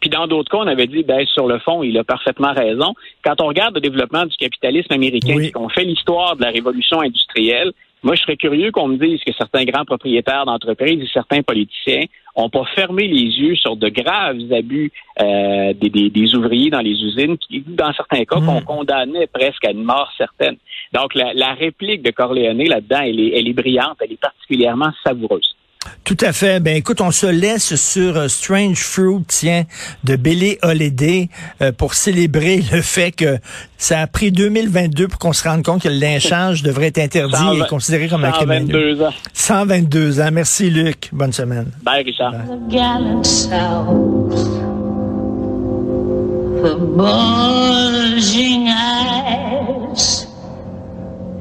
Puis 0.00 0.10
dans 0.10 0.26
d'autres 0.26 0.50
cas, 0.50 0.58
on 0.58 0.66
avait 0.66 0.86
dit, 0.86 1.02
ben, 1.02 1.26
sur 1.26 1.46
le 1.46 1.58
fond, 1.58 1.82
il 1.82 1.96
a 1.98 2.04
parfaitement 2.04 2.52
raison. 2.52 2.94
Quand 3.24 3.40
on 3.40 3.46
regarde 3.46 3.74
le 3.74 3.80
développement 3.80 4.26
du 4.26 4.36
capitalisme 4.36 4.92
américain, 4.92 5.38
et 5.40 5.50
qu'on 5.50 5.68
fait 5.68 5.84
l'histoire 5.84 6.36
de 6.36 6.42
la 6.42 6.50
révolution 6.50 7.00
industrielle, 7.00 7.72
moi, 8.02 8.14
je 8.14 8.22
serais 8.22 8.36
curieux 8.36 8.70
qu'on 8.70 8.88
me 8.88 8.98
dise 8.98 9.20
que 9.24 9.32
certains 9.32 9.64
grands 9.64 9.84
propriétaires 9.84 10.44
d'entreprises 10.44 11.02
et 11.02 11.08
certains 11.12 11.42
politiciens 11.42 12.02
ont 12.36 12.50
pas 12.50 12.64
fermé 12.74 13.08
les 13.08 13.22
yeux 13.22 13.56
sur 13.56 13.76
de 13.76 13.88
graves 13.88 14.38
abus 14.52 14.92
euh, 15.20 15.72
des, 15.72 16.34
ouvriers 16.34 16.70
dans 16.70 16.82
les 16.82 16.92
usines 16.92 17.38
qui, 17.38 17.64
dans 17.66 17.92
certains 17.94 18.24
cas, 18.24 18.36
qu'on 18.36 18.60
hmm. 18.60 18.64
condamnait 18.64 19.26
presque 19.26 19.64
à 19.64 19.70
une 19.70 19.82
mort 19.82 20.12
certaine. 20.18 20.56
Donc, 20.92 21.14
la, 21.14 21.54
réplique 21.54 22.02
de 22.02 22.10
Corleone 22.10 22.62
là-dedans, 22.62 23.00
elle 23.02 23.18
est, 23.18 23.38
elle 23.38 23.48
est 23.48 23.54
brillante, 23.54 23.96
elle 24.00 24.12
est 24.12 24.20
particulièrement 24.20 24.92
savoureuse. 25.02 25.55
Tout 26.04 26.16
à 26.20 26.32
fait. 26.32 26.60
Ben 26.60 26.76
écoute, 26.76 27.00
on 27.00 27.10
se 27.10 27.26
laisse 27.26 27.74
sur 27.76 28.16
euh, 28.16 28.28
Strange 28.28 28.78
Fruit, 28.78 29.24
tiens, 29.26 29.64
de 30.04 30.16
Billy 30.16 30.58
Holiday 30.62 31.28
euh, 31.60 31.72
pour 31.72 31.94
célébrer 31.94 32.62
le 32.72 32.80
fait 32.82 33.12
que 33.12 33.38
ça 33.78 34.00
a 34.00 34.06
pris 34.06 34.32
2022 34.32 35.08
pour 35.08 35.18
qu'on 35.18 35.32
se 35.32 35.46
rende 35.48 35.64
compte 35.64 35.82
que 35.82 35.88
le 35.88 35.98
lynchage 35.98 36.62
devrait 36.62 36.86
être 36.86 36.98
interdit 36.98 37.58
et 37.58 37.66
considéré 37.68 38.08
comme 38.08 38.24
un 38.24 38.32
crime. 38.32 38.48
122 38.48 39.02
ans. 39.02 39.14
122 39.32 40.20
ans. 40.20 40.30
Merci 40.32 40.70
Luc. 40.70 41.08
Bonne 41.12 41.32
semaine. 41.32 41.70
Bye 41.82 42.04
Richard. 42.04 42.34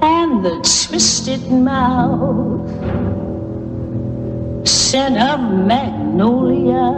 and 0.06 0.44
the 0.44 0.56
twisted 0.88 1.52
mouth. 1.52 2.85
Scent 4.66 5.18
of 5.18 5.40
magnolia, 5.42 6.90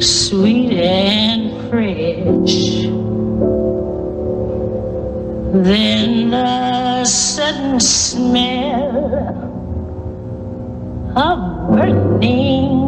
sweet 0.00 0.72
and 0.72 1.70
fresh. 1.70 2.84
Then 5.54 6.30
the 6.30 7.04
sudden 7.04 7.78
smell 7.78 9.04
of 11.16 11.68
burning 11.70 12.84